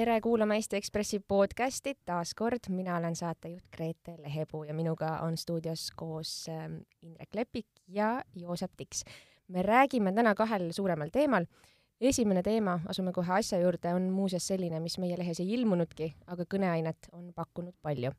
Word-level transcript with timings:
tere 0.00 0.20
kuulama 0.20 0.54
Eesti 0.56 0.78
Ekspressi 0.78 1.18
podcasti 1.28 1.92
taas 2.08 2.30
kord, 2.34 2.70
mina 2.72 2.94
olen 2.96 3.16
saatejuht 3.16 3.66
Grete 3.76 4.14
Lehepuu 4.18 4.62
ja 4.64 4.74
minuga 4.74 5.10
on 5.26 5.36
stuudios 5.36 5.90
koos 5.96 6.46
ähm, 6.48 6.78
Indrek 7.02 7.34
Lepik 7.34 7.66
ja 7.88 8.22
Joosep 8.36 8.72
Tiks. 8.76 9.04
me 9.48 9.62
räägime 9.62 10.12
täna 10.12 10.34
kahel 10.34 10.72
suuremal 10.72 11.08
teemal. 11.12 11.44
esimene 12.00 12.42
teema, 12.42 12.80
asume 12.88 13.12
kohe 13.12 13.32
asja 13.32 13.58
juurde, 13.60 13.94
on 13.94 14.02
muuseas 14.02 14.46
selline, 14.46 14.80
mis 14.80 14.98
meie 14.98 15.18
lehes 15.18 15.40
ei 15.40 15.52
ilmunudki, 15.52 16.14
aga 16.26 16.48
kõneainet 16.54 17.10
on 17.12 17.32
pakkunud 17.36 17.74
palju. 17.82 18.12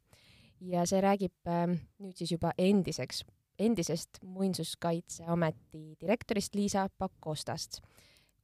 ja 0.62 0.86
see 0.86 1.02
räägib 1.02 1.50
äh, 1.50 1.66
nüüd 1.98 2.14
siis 2.14 2.32
juba 2.32 2.54
endiseks, 2.58 3.26
endisest 3.60 4.22
Muinsuskaitseameti 4.24 5.98
direktorist 6.02 6.56
Liisa 6.56 6.90
Pakostast 6.98 7.82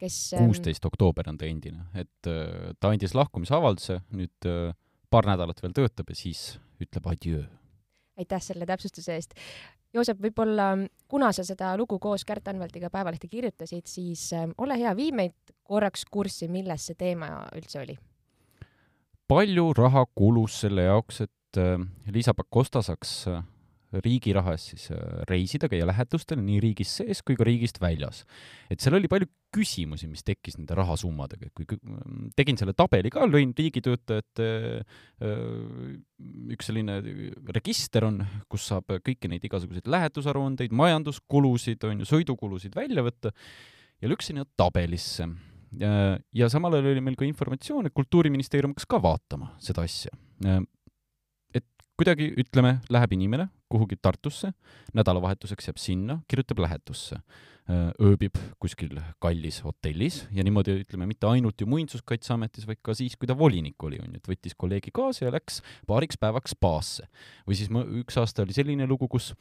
kes 0.01 0.17
ähm, 0.37 0.47
kuusteist 0.47 0.85
oktoober 0.85 1.29
on 1.31 1.37
ta 1.39 1.47
endine, 1.49 1.87
et 1.97 2.29
äh, 2.29 2.73
ta 2.79 2.91
andis 2.93 3.15
lahkumisavalduse, 3.17 3.99
nüüd 4.17 4.49
äh, 4.49 4.75
paar 5.13 5.27
nädalat 5.29 5.61
veel 5.63 5.75
töötab 5.77 6.11
ja 6.11 6.17
siis 6.17 6.43
ütleb 6.83 7.09
adjöö. 7.09 7.45
aitäh 8.17 8.41
selle 8.41 8.65
täpsustuse 8.69 9.15
eest. 9.15 9.33
Joosep, 9.95 10.19
võib-olla 10.21 10.73
kuna 11.09 11.29
sa 11.33 11.45
seda 11.47 11.71
lugu 11.79 11.95
koos 12.03 12.25
Kärt 12.27 12.49
Anveltiga 12.51 12.89
Päevalehte 12.93 13.29
kirjutasid, 13.31 13.87
siis 13.89 14.29
äh, 14.35 14.49
ole 14.57 14.77
hea, 14.79 14.93
vii 14.95 15.11
meid 15.15 15.55
korraks 15.63 16.05
kurssi, 16.11 16.49
milles 16.51 16.89
see 16.89 16.99
teema 16.99 17.47
üldse 17.57 17.81
oli? 17.81 17.97
palju 19.27 19.73
raha 19.75 20.05
kulus 20.15 20.61
selle 20.63 20.85
jaoks, 20.85 21.25
et 21.25 21.59
äh, 21.59 21.81
Liisa 22.13 22.33
Pakosta 22.37 22.83
saaks 22.85 23.23
riigi 24.03 24.33
raha 24.35 24.53
eest 24.55 24.73
siis 24.73 24.89
reisida, 25.29 25.69
käia 25.71 25.87
lähetustel 25.87 26.41
nii 26.43 26.59
riigis 26.59 26.97
sees 26.99 27.21
kui 27.23 27.37
ka 27.39 27.45
riigist 27.47 27.79
väljas. 27.81 28.25
et 28.69 28.83
seal 28.83 28.99
oli 28.99 29.07
palju 29.07 29.29
küsimusi, 29.57 30.07
mis 30.09 30.23
tekkis 30.25 30.57
nende 30.59 30.75
rahasummadega, 30.77 31.49
et 31.49 31.53
kui 31.57 31.79
tegin 32.37 32.59
selle 32.59 32.75
tabeli 32.77 33.11
ka, 33.13 33.25
lõin 33.29 33.53
riigitöötajate 33.57 34.47
äh, 34.77 35.33
üks 36.53 36.69
selline 36.69 36.99
register 37.57 38.07
on, 38.07 38.21
kus 38.51 38.69
saab 38.71 38.99
kõiki 39.05 39.31
neid 39.31 39.45
igasuguseid 39.49 39.89
lähetusaruandeid, 39.89 40.75
majanduskulusid, 40.77 41.83
on 41.89 42.03
ju, 42.03 42.09
sõidukulusid 42.13 42.77
välja 42.77 43.05
võtta 43.05 43.33
ja 44.01 44.11
lükkasin 44.11 44.41
nad 44.41 44.49
tabelisse. 44.59 45.27
ja 45.77 46.49
samal 46.49 46.77
ajal 46.77 46.93
oli 46.93 47.03
meil 47.03 47.17
ka 47.19 47.25
informatsioon, 47.27 47.89
et 47.89 47.97
Kultuuriministeerium 47.97 48.75
hakkas 48.75 48.89
ka 48.89 49.01
vaatama 49.03 49.53
seda 49.63 49.83
asja. 49.87 50.13
Kuidagi, 51.97 52.27
ütleme, 52.37 52.75
läheb 52.93 53.13
inimene 53.17 53.47
kuhugi 53.69 53.97
Tartusse, 54.01 54.51
nädalavahetuseks 54.93 55.69
jääb 55.69 55.79
sinna, 55.81 56.19
kirjutab 56.27 56.61
lähetusse, 56.63 57.19
ööbib 57.67 58.37
kuskil 58.61 58.95
kallis 59.23 59.59
hotellis 59.65 60.21
ja 60.31 60.43
niimoodi, 60.45 60.77
ütleme, 60.85 61.07
mitte 61.09 61.27
ainult 61.27 61.59
ju 61.59 61.67
Muinsuskaitseametis, 61.67 62.67
vaid 62.67 62.79
ka 62.85 62.95
siis, 62.95 63.17
kui 63.19 63.27
ta 63.27 63.35
volinik 63.37 63.83
oli, 63.83 63.99
on 64.03 64.13
ju, 64.13 64.21
et 64.21 64.29
võttis 64.31 64.55
kolleegi 64.55 64.93
kaasa 64.95 65.25
ja 65.27 65.33
läks 65.35 65.59
paariks 65.89 66.19
päevaks 66.21 66.55
spaasse. 66.55 67.07
või 67.47 67.59
siis 67.59 67.71
ma, 67.73 67.83
üks 68.03 68.19
aasta 68.21 68.45
oli 68.45 68.55
selline 68.55 68.87
lugu, 68.87 69.09
kus 69.11 69.33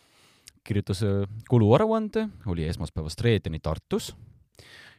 kirjutas 0.66 1.04
kuluaruande, 1.50 2.26
oli 2.50 2.66
esmaspäevast 2.66 3.22
reedeni 3.22 3.62
Tartus 3.62 4.10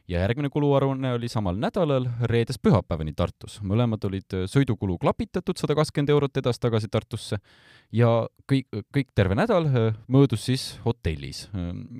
ja 0.08 0.22
järgmine 0.24 0.48
kuluaruanne 0.48 1.12
oli 1.12 1.28
samal 1.28 1.56
nädalal 1.60 2.06
reedest 2.30 2.62
pühapäevani 2.64 3.12
Tartus. 3.16 3.58
mõlemad 3.62 4.04
olid 4.08 4.34
äh, 4.34 4.46
sõidukulu 4.48 4.98
klapitatud, 4.98 5.58
sada 5.60 5.76
kakskümmend 5.76 6.12
eurot 6.14 6.40
edasi-tagasi 6.40 6.88
Tartusse 6.92 7.38
ja 7.92 8.10
kõik, 8.50 8.68
kõik 8.94 9.12
terve 9.14 9.36
nädal 9.38 9.68
äh, 9.68 9.98
möödus 10.08 10.46
siis 10.48 10.80
hotellis. 10.84 11.48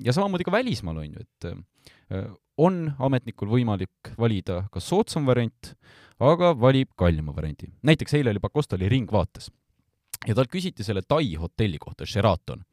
ja 0.03 0.13
samamoodi 0.13 0.47
ka 0.47 0.51
välismaal 0.51 0.97
on 0.97 1.13
ju, 1.13 1.25
et 1.27 1.49
äh, 1.51 2.25
on 2.57 2.93
ametnikul 2.99 3.47
võimalik 3.47 4.13
valida 4.17 4.63
kas 4.71 4.89
soodsam 4.89 5.25
variant, 5.25 5.73
aga 6.19 6.53
valib 6.59 6.89
kallima 6.97 7.35
variandi. 7.35 7.69
näiteks 7.83 8.13
eile 8.13 8.33
oli 8.33 8.39
Pakosta 8.39 8.75
oli 8.75 8.89
Ringvaates 8.89 9.51
ja 10.27 10.35
talt 10.35 10.49
küsiti 10.51 10.83
selle 10.83 11.01
Tai 11.01 11.35
hotelli 11.35 11.77
kohta, 11.77 12.05
Sheraton, 12.05 12.65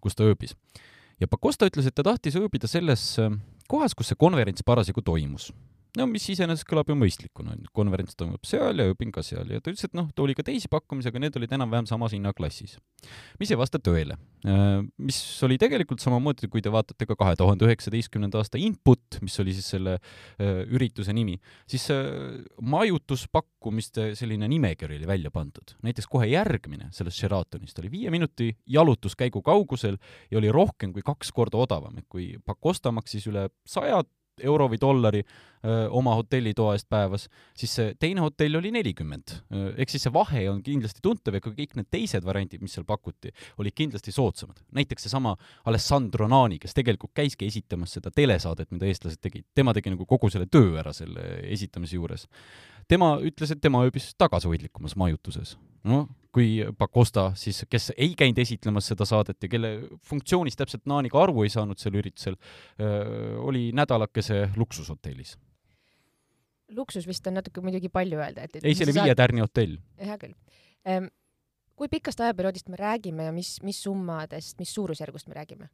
kus 0.00 0.16
ta 0.16 0.24
ööbis. 0.24 0.56
ja 1.20 1.28
Pakosta 1.28 1.70
ütles, 1.70 1.86
et 1.86 1.94
ta 1.94 2.02
tahtis 2.02 2.36
ööbida 2.36 2.66
selles 2.66 3.20
kohas, 3.72 3.94
kus 3.96 4.12
see 4.12 4.20
konverents 4.20 4.64
parasjagu 4.68 5.00
toimus 5.04 5.48
no 5.98 6.06
mis 6.08 6.24
iseenesest 6.32 6.66
kõlab 6.68 6.88
ju 6.88 6.96
mõistlikuna, 6.96 7.54
on 7.54 7.66
ju, 7.66 7.70
konverents 7.76 8.16
toimub 8.18 8.46
seal 8.48 8.80
ja 8.80 8.88
õpin 8.92 9.12
ka 9.14 9.24
seal 9.26 9.50
ja 9.52 9.60
ta 9.60 9.72
ütles, 9.72 9.84
et 9.88 9.96
noh, 9.96 10.08
tuli 10.16 10.36
ka 10.36 10.44
teisi 10.46 10.70
pakkumisi, 10.72 11.10
aga 11.10 11.20
need 11.20 11.36
olid 11.40 11.52
enam-vähem 11.58 11.88
samas 11.90 12.14
hinnaklassis. 12.16 12.78
mis 13.40 13.50
ei 13.50 13.58
vasta 13.58 13.80
tõele. 13.82 14.16
Äh, 14.46 14.80
mis 15.02 15.18
oli 15.44 15.58
tegelikult 15.60 16.02
samamoodi, 16.02 16.48
kui 16.52 16.62
te 16.64 16.72
vaatate 16.72 17.06
ka 17.08 17.16
kahe 17.18 17.36
tuhande 17.38 17.66
üheksateistkümnenda 17.68 18.40
aasta 18.40 18.60
input, 18.60 19.20
mis 19.24 19.36
oli 19.42 19.54
siis 19.56 19.68
selle 19.74 19.98
äh, 19.98 20.62
ürituse 20.72 21.12
nimi, 21.16 21.36
siis 21.68 21.88
äh, 21.92 22.40
majutuspakkumiste 22.60 24.12
selline 24.18 24.48
nimekiri 24.48 24.96
oli 25.00 25.10
välja 25.10 25.34
pandud. 25.34 25.76
näiteks 25.84 26.08
kohe 26.08 26.30
järgmine 26.30 26.88
sellest 26.92 27.20
Sheratonist 27.20 27.78
oli 27.82 27.92
viie 27.92 28.10
minuti 28.10 28.52
jalutuskäigu 28.66 29.42
kaugusel 29.42 29.98
ja 30.30 30.40
oli 30.40 30.50
rohkem 30.52 30.92
kui 30.92 31.04
kaks 31.04 31.32
korda 31.32 31.60
odavam, 31.60 31.98
et 31.98 32.08
kui 32.08 32.32
Pakosta 32.44 32.92
maksis 32.92 33.26
üle 33.28 33.48
saja 33.68 34.02
euro 34.40 34.68
või 34.72 34.80
dollari 34.80 35.22
oma 35.90 36.16
hotellitoa 36.18 36.74
eest 36.76 36.88
päevas, 36.90 37.28
siis 37.58 37.74
see 37.78 37.92
teine 38.00 38.24
hotell 38.24 38.58
oli 38.58 38.72
nelikümmend. 38.74 39.34
ehk 39.76 39.92
siis 39.92 40.02
see 40.06 40.12
vahe 40.14 40.42
on 40.50 40.62
kindlasti 40.62 41.02
tuntav 41.04 41.36
ja 41.38 41.42
ka 41.44 41.52
kõik 41.54 41.76
need 41.78 41.88
teised 41.92 42.24
variandid, 42.26 42.62
mis 42.64 42.74
seal 42.74 42.86
pakuti, 42.88 43.30
olid 43.62 43.76
kindlasti 43.78 44.14
soodsamad. 44.14 44.58
näiteks 44.74 45.06
seesama 45.06 45.36
Alessandro 45.70 46.28
Nani, 46.28 46.58
kes 46.58 46.74
tegelikult 46.74 47.12
käiski 47.14 47.46
esitamas 47.46 47.94
seda 47.98 48.10
telesaadet, 48.10 48.70
mida 48.74 48.88
eestlased 48.90 49.22
tegid, 49.22 49.46
tema 49.54 49.74
tegi 49.74 49.94
nagu 49.94 50.06
kogu 50.06 50.30
selle 50.30 50.48
töö 50.50 50.80
ära 50.82 50.92
selle 50.96 51.42
esitamise 51.52 51.96
juures. 51.96 52.26
tema 52.88 53.14
ütles, 53.22 53.52
et 53.52 53.60
tema 53.60 53.84
ööbis 53.86 54.14
tagasihoidlikumas 54.18 54.96
majutuses. 54.96 55.56
noh, 55.84 56.08
kui 56.32 56.64
Pakosta 56.78 57.30
siis, 57.38 57.64
kes 57.70 57.92
ei 57.96 58.14
käinud 58.18 58.38
esitlemas 58.38 58.88
seda 58.90 59.04
saadet 59.04 59.42
ja 59.42 59.48
kelle 59.52 59.72
funktsioonist 60.08 60.58
täpselt 60.58 60.86
Naani 60.86 61.10
ka 61.12 61.22
aru 61.22 61.44
ei 61.44 61.52
saanud 61.52 61.78
sel 61.78 61.98
üritusel, 62.00 62.38
oli 63.38 63.70
nädalakese 63.76 64.48
luksushotellis. 64.56 65.36
Luksus 66.76 67.06
vist 67.08 67.26
on 67.30 67.38
natuke 67.38 67.64
muidugi 67.64 67.90
palju 67.92 68.20
öelda, 68.20 68.46
et, 68.46 68.56
et 68.58 68.64
ei, 68.64 68.76
see 68.78 68.88
oli 68.88 68.96
viie 69.00 69.16
tärni 69.18 69.44
hotell. 69.44 69.76
hea 70.00 70.18
küll 70.20 70.34
ehm,. 70.84 71.10
kui 71.76 71.90
pikast 71.92 72.20
ajaperioodist 72.22 72.68
me 72.70 72.78
räägime 72.78 73.28
ja 73.30 73.34
mis, 73.34 73.56
mis 73.66 73.80
summadest, 73.82 74.58
mis 74.62 74.74
suurusjärgust 74.74 75.30
me 75.30 75.38
räägime? 75.38 75.68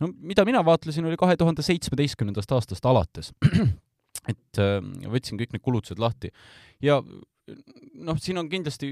no 0.00 0.12
mida 0.18 0.44
mina 0.48 0.64
vaatlesin, 0.64 1.06
oli 1.08 1.20
kahe 1.20 1.36
tuhande 1.36 1.64
seitsmeteistkümnendast 1.66 2.52
aastast 2.56 2.86
alates 2.86 3.32
et 4.32 4.62
äh, 4.62 4.78
võtsin 5.10 5.40
kõik 5.40 5.54
need 5.54 5.64
kulutused 5.64 6.00
lahti 6.02 6.32
ja 6.84 7.00
noh, 7.94 8.18
siin 8.20 8.40
on 8.40 8.48
kindlasti 8.50 8.90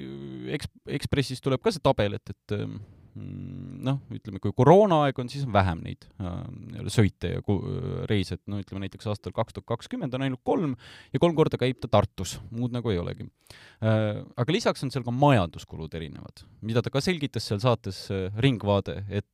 eks-, 0.57 0.71
Ekspressis 0.99 1.43
tuleb 1.45 1.63
ka 1.65 1.73
see 1.75 1.83
tabel, 1.85 2.17
et, 2.19 2.33
et 2.33 2.57
mm, 2.57 2.79
noh, 3.17 4.01
ütleme, 4.13 4.41
kui 4.43 4.53
koroonaaeg 4.57 5.19
on, 5.23 5.31
siis 5.33 5.47
on 5.47 5.55
vähem 5.55 5.81
neid 5.85 6.05
äh, 6.21 6.89
sõite 6.93 7.33
ja 7.37 7.57
reise, 8.11 8.37
et 8.37 8.45
no 8.51 8.61
ütleme 8.61 8.85
näiteks 8.85 9.09
aastal 9.13 9.35
kaks 9.37 9.57
tuhat 9.57 9.69
kakskümmend 9.73 10.15
on 10.17 10.27
ainult 10.27 10.43
kolm 10.47 10.77
ja 11.15 11.23
kolm 11.23 11.37
korda 11.39 11.61
käib 11.61 11.81
ta 11.83 11.91
Tartus, 11.93 12.37
muud 12.51 12.77
nagu 12.77 12.93
ei 12.93 13.01
olegi 13.01 13.27
äh,. 13.27 14.23
aga 14.37 14.57
lisaks 14.57 14.85
on 14.85 14.93
seal 14.95 15.07
ka 15.07 15.15
majanduskulud 15.15 15.97
erinevad, 15.97 16.45
mida 16.67 16.85
ta 16.85 16.93
ka 16.93 17.03
selgitas 17.05 17.49
seal 17.49 17.63
saates 17.63 18.07
äh, 18.13 18.29
Ringvaade, 18.43 19.03
et 19.09 19.33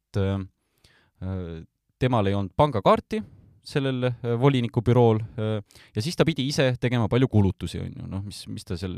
temal 2.03 2.27
ei 2.27 2.35
olnud 2.35 2.53
pangakaarti 2.59 3.21
sellel 3.63 4.09
äh, 4.09 4.35
voliniku 4.41 4.83
bürool 4.85 5.21
äh, 5.39 5.61
ja 5.95 6.03
siis 6.03 6.17
ta 6.19 6.27
pidi 6.27 6.45
ise 6.51 6.73
tegema 6.83 7.09
palju 7.11 7.29
kulutusi, 7.31 7.81
on 7.83 7.93
ju, 7.95 8.09
noh, 8.11 8.23
mis, 8.27 8.43
mis 8.51 8.67
ta 8.67 8.77
seal 8.79 8.97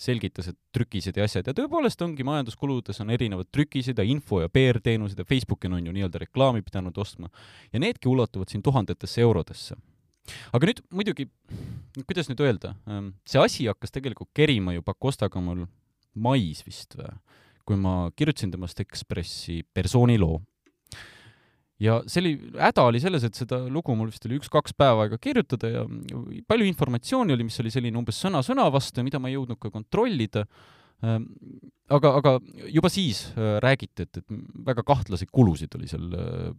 selgitas, 0.00 0.48
et 0.50 0.58
trükised 0.74 1.16
ja 1.18 1.26
asjad. 1.28 1.48
Ja 1.48 1.56
tõepoolest 1.56 2.00
ongi 2.04 2.24
majanduskuludes 2.26 3.02
on 3.04 3.12
erinevad 3.14 3.50
trükised 3.52 3.98
ja 3.98 4.06
info 4.08 4.40
ja 4.42 4.50
PR-teenused 4.52 5.20
ja 5.20 5.28
Facebooki 5.28 5.70
on 5.70 5.86
ju 5.86 5.94
nii-öelda 5.94 6.22
reklaami 6.24 6.64
pidanud 6.66 6.96
ostma. 6.98 7.30
Ja 7.72 7.82
needki 7.82 8.10
ulatuvad 8.10 8.52
siin 8.52 8.64
tuhandetesse 8.64 9.22
eurodesse. 9.22 9.76
aga 10.54 10.68
nüüd 10.68 10.80
muidugi, 10.94 11.26
kuidas 12.06 12.28
nüüd 12.30 12.40
öelda, 12.44 12.76
ähm, 12.86 13.12
see 13.26 13.40
asi 13.42 13.66
hakkas 13.66 13.90
tegelikult 13.90 14.30
kerima 14.34 14.72
ju 14.72 14.82
Pakostaga 14.86 15.40
mul 15.42 15.66
mais 16.14 16.62
vist 16.62 16.94
või, 16.94 17.10
kui 17.66 17.76
ma 17.76 18.10
kirjutasin 18.14 18.52
temast 18.54 18.80
Ekspressi 18.80 19.62
persooniloo 19.74 20.38
ja 21.82 21.98
see 22.10 22.22
oli, 22.22 22.32
häda 22.60 22.84
oli 22.88 23.00
selles, 23.02 23.24
et 23.26 23.38
seda 23.38 23.62
lugu 23.72 23.94
mul 23.98 24.12
vist 24.12 24.26
oli 24.28 24.38
üks-kaks 24.38 24.76
päeva 24.78 25.06
aega 25.06 25.18
kirjutada 25.22 25.70
ja 25.70 25.82
palju 26.48 26.68
informatsiooni 26.68 27.34
oli, 27.34 27.48
mis 27.48 27.58
oli 27.62 27.72
selline 27.74 27.98
umbes 27.98 28.20
sõna 28.22 28.42
sõna 28.46 28.68
vastu 28.72 29.02
ja 29.02 29.06
mida 29.06 29.20
ma 29.22 29.30
ei 29.30 29.36
jõudnud 29.36 29.58
ka 29.62 29.72
kontrollida. 29.74 30.44
Ehm, 31.02 31.24
aga, 31.90 32.12
aga 32.20 32.34
juba 32.70 32.90
siis 32.92 33.24
äh, 33.32 33.56
räägiti, 33.64 34.06
et, 34.06 34.20
et 34.20 34.36
väga 34.68 34.84
kahtlasi 34.86 35.26
kulusid 35.26 35.74
oli 35.78 35.90
seal 35.90 36.12
äh, 36.14 36.52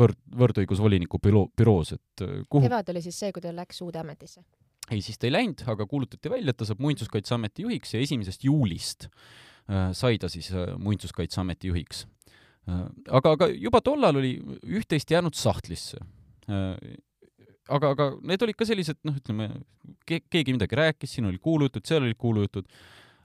võrd, 0.00 0.18
võrdõigusvoliniku 0.42 1.20
büroo, 1.22 1.46
büroos, 1.56 1.94
et 1.94 2.24
äh, 2.26 2.40
kuhu 2.50 2.66
kevad 2.66 2.90
oli 2.90 3.04
siis 3.04 3.20
see, 3.22 3.30
kui 3.36 3.44
ta 3.44 3.54
läks 3.54 3.78
uude 3.86 4.02
ametisse? 4.02 4.42
ei, 4.90 4.98
siis 5.06 5.20
ta 5.20 5.28
ei 5.28 5.36
läinud, 5.36 5.62
aga 5.70 5.86
kuulutati 5.86 6.32
välja, 6.32 6.50
et 6.50 6.58
ta 6.58 6.66
saab 6.66 6.82
Muinsuskaitseameti 6.82 7.62
juhiks 7.62 7.94
ja 7.94 8.02
esimesest 8.02 8.42
juulist 8.42 9.06
sai 9.94 10.16
ta 10.18 10.26
siis 10.26 10.48
Muinsuskaitseameti 10.82 11.68
juhiks 11.70 12.00
aga, 13.08 13.34
aga 13.36 13.50
juba 13.54 13.80
tollal 13.84 14.20
oli 14.20 14.36
üht-teist 14.78 15.12
jäänud 15.12 15.36
sahtlisse. 15.38 16.00
Äh, 16.50 16.96
aga, 17.70 17.92
aga 17.94 18.08
need 18.26 18.42
olid 18.46 18.58
ka 18.58 18.68
sellised, 18.68 19.00
noh, 19.06 19.18
ütleme, 19.20 19.50
ke 20.08 20.20
keegi 20.32 20.56
midagi 20.56 20.78
rääkis, 20.78 21.16
siin 21.16 21.28
olid 21.30 21.42
kuulujutud, 21.44 21.86
seal 21.86 22.04
olid 22.04 22.18
kuulujutud, 22.20 22.68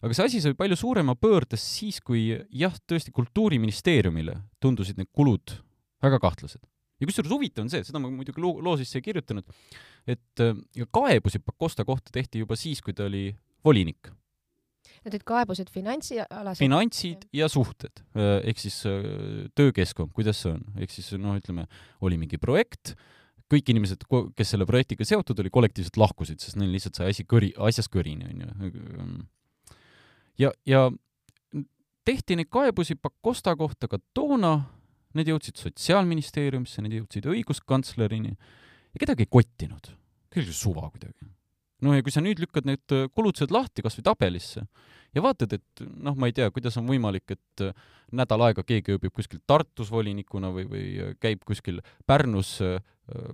aga 0.05 0.17
see 0.17 0.29
asi 0.29 0.43
sai 0.43 0.57
palju 0.57 0.77
suurema 0.79 1.15
pöörde 1.17 1.59
siis, 1.59 2.01
kui 2.05 2.27
jah, 2.33 2.75
tõesti 2.89 3.13
Kultuuriministeeriumile 3.15 4.37
tundusid 4.63 4.99
need 5.01 5.11
kulud 5.15 5.57
väga 6.05 6.19
kahtlased. 6.21 6.61
ja 6.99 7.07
kusjuures 7.07 7.31
huvitav 7.33 7.65
on 7.65 7.71
see, 7.73 7.83
seda 7.83 7.99
ma 7.99 8.11
muidugi 8.11 8.39
loo, 8.43 8.59
loo 8.63 8.77
sisse 8.79 9.01
ei 9.01 9.07
kirjutanud, 9.07 9.47
et 10.07 10.43
äh, 10.43 10.85
kaebusi 10.93 11.41
Pakosta 11.43 11.87
kohta 11.87 12.13
tehti 12.13 12.43
juba 12.43 12.55
siis, 12.59 12.83
kui 12.85 12.93
ta 12.95 13.09
oli 13.09 13.31
volinik 13.65 14.13
Need 15.05 15.19
olid 15.19 15.25
kaebused 15.29 15.69
finantsialased? 15.69 16.57
finantsid 16.57 17.27
ja 17.37 17.45
suhted, 17.51 18.01
ehk 18.17 18.57
siis 18.57 18.79
töökeskkond, 19.53 20.09
kuidas 20.17 20.39
see 20.41 20.55
on, 20.55 20.63
ehk 20.81 20.89
siis 20.89 21.11
noh, 21.21 21.35
ütleme, 21.37 21.67
oli 22.01 22.17
mingi 22.17 22.39
projekt, 22.41 22.95
kõik 23.51 23.69
inimesed, 23.69 24.07
kes 24.33 24.55
selle 24.55 24.65
projektiga 24.65 25.05
seotud 25.05 25.43
oli, 25.43 25.51
kollektiivselt 25.53 25.99
lahkusid, 26.01 26.41
sest 26.41 26.57
neil 26.57 26.73
lihtsalt 26.73 26.97
sai 26.97 27.11
asi 27.13 27.25
kõri, 27.29 27.51
asjas 27.69 27.89
kõrini, 27.93 28.31
onju. 28.31 28.73
ja, 30.41 30.49
ja 30.65 30.87
tehti 32.09 32.39
neid 32.41 32.49
kaebusi 32.49 32.97
Pakosta 32.97 33.53
kohta 33.59 33.91
ka 33.91 34.01
toona, 34.17 34.57
need 35.13 35.29
jõudsid 35.29 35.61
Sotsiaalministeeriumisse, 35.61 36.81
need 36.81 36.97
jõudsid 36.97 37.29
õiguskantslerini 37.29 38.33
ja 38.33 39.05
kedagi 39.05 39.29
ei 39.29 39.33
kottinud. 39.37 39.93
küll 40.33 40.49
suva 40.51 40.89
kuidagi 40.89 41.29
no 41.83 41.95
ja 41.95 42.03
kui 42.03 42.13
sa 42.13 42.23
nüüd 42.23 42.39
lükkad 42.43 42.67
need 42.67 42.95
äh, 42.95 43.07
kulutused 43.15 43.51
lahti 43.53 43.83
kas 43.85 43.97
või 43.99 44.07
tabelisse 44.07 44.65
ja 45.15 45.23
vaatad, 45.23 45.55
et 45.57 45.83
noh, 46.03 46.15
ma 46.19 46.29
ei 46.29 46.35
tea, 46.35 46.49
kuidas 46.53 46.77
on 46.79 46.87
võimalik, 46.89 47.35
et 47.35 47.63
äh, 47.63 47.75
nädal 48.15 48.45
aega 48.47 48.63
keegi 48.67 48.95
õpib 48.97 49.15
kuskil 49.15 49.41
Tartus 49.47 49.91
volinikuna 49.91 50.51
või, 50.55 50.67
või 50.71 50.85
äh, 51.01 51.13
käib 51.21 51.43
kuskil 51.47 51.81
Pärnus 52.07 52.57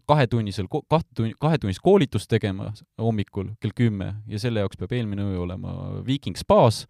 kahetunnisel, 0.03 0.65
kahte, 0.67 1.29
kahetunnist 1.39 1.79
koolitust 1.79 2.27
tegema 2.27 2.73
hommikul 2.99 3.53
kell 3.63 3.71
kümme 3.71 4.09
ja 4.27 4.39
selle 4.43 4.59
jaoks 4.59 4.75
peab 4.75 4.91
eelmine 4.97 5.23
öö 5.23 5.37
olema 5.45 6.01
Viiking 6.03 6.35
spaas 6.35 6.81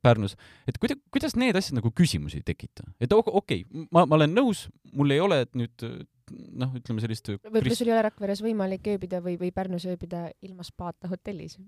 Pärnus, 0.00 0.32
et 0.64 0.78
kuida-, 0.80 0.96
kuidas 1.12 1.34
need 1.36 1.58
asjad 1.60 1.76
nagu 1.76 1.90
küsimusi 1.92 2.40
ei 2.40 2.46
tekita? 2.48 2.86
et 2.96 3.12
okei 3.12 3.28
okay,, 3.36 3.84
ma, 3.92 4.06
ma 4.08 4.16
olen 4.16 4.32
nõus, 4.32 4.62
mul 4.96 5.12
ei 5.12 5.20
ole 5.20 5.42
nüüd 5.52 5.84
noh, 6.32 6.72
ütleme 6.78 7.02
sellist 7.02 7.28
võib-olla 7.30 7.62
krist... 7.64 7.80
sul 7.80 7.90
ei 7.90 7.94
ole 7.94 8.02
Rakveres 8.06 8.42
võimalik 8.44 8.88
ööbida 8.94 9.20
või, 9.24 9.36
või 9.40 9.52
Pärnus 9.54 9.86
ööbida 9.88 10.26
ilma 10.46 10.66
spaata 10.66 11.10
hotellis, 11.10 11.58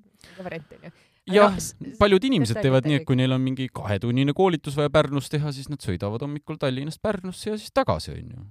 variant 0.40 0.74
on 0.76 0.88
ju. 0.88 0.92
jah 1.36 1.54
no,, 1.54 1.92
paljud 2.00 2.28
inimesed 2.30 2.60
teevad 2.64 2.88
nii, 2.88 3.00
et 3.00 3.06
kui 3.08 3.18
neil 3.18 3.36
on 3.36 3.44
mingi 3.44 3.68
kahetunnine 3.74 4.34
koolitus 4.36 4.78
vaja 4.78 4.92
Pärnus 4.94 5.30
teha, 5.32 5.52
siis 5.54 5.70
nad 5.72 5.84
sõidavad 5.84 6.24
hommikul 6.26 6.60
Tallinnast 6.60 7.02
Pärnusse 7.04 7.52
ja 7.52 7.60
siis 7.60 7.74
tagasi, 7.74 8.16
on 8.16 8.34
ju. 8.34 8.44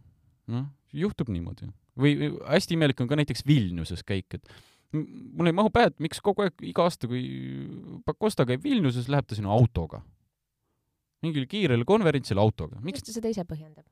noh, 0.55 0.71
juhtub 0.95 1.31
niimoodi. 1.33 1.69
või 1.99 2.31
hästi 2.45 2.77
imelik 2.77 3.03
on 3.03 3.11
ka 3.11 3.19
näiteks 3.19 3.45
Vilniuses 3.47 4.05
käik, 4.07 4.39
et 4.39 4.51
mul 4.93 5.49
ei 5.49 5.55
mahu 5.55 5.71
pähe, 5.73 5.91
et 5.91 5.99
miks 6.03 6.21
kogu 6.23 6.45
aeg, 6.45 6.55
iga 6.69 6.85
aasta, 6.87 7.09
kui 7.09 7.23
Pakosta 8.07 8.45
käib 8.47 8.63
Vilniuses, 8.63 9.09
läheb 9.11 9.27
ta 9.27 9.37
sinna 9.37 9.51
autoga. 9.53 10.03
mingil 11.25 11.47
kiirel 11.49 11.83
konverentsil 11.85 12.37
autoga. 12.37 12.79
miks 12.85 13.03
ta 13.03 13.11
seda 13.11 13.31
ise 13.33 13.43
põhjendab? 13.43 13.83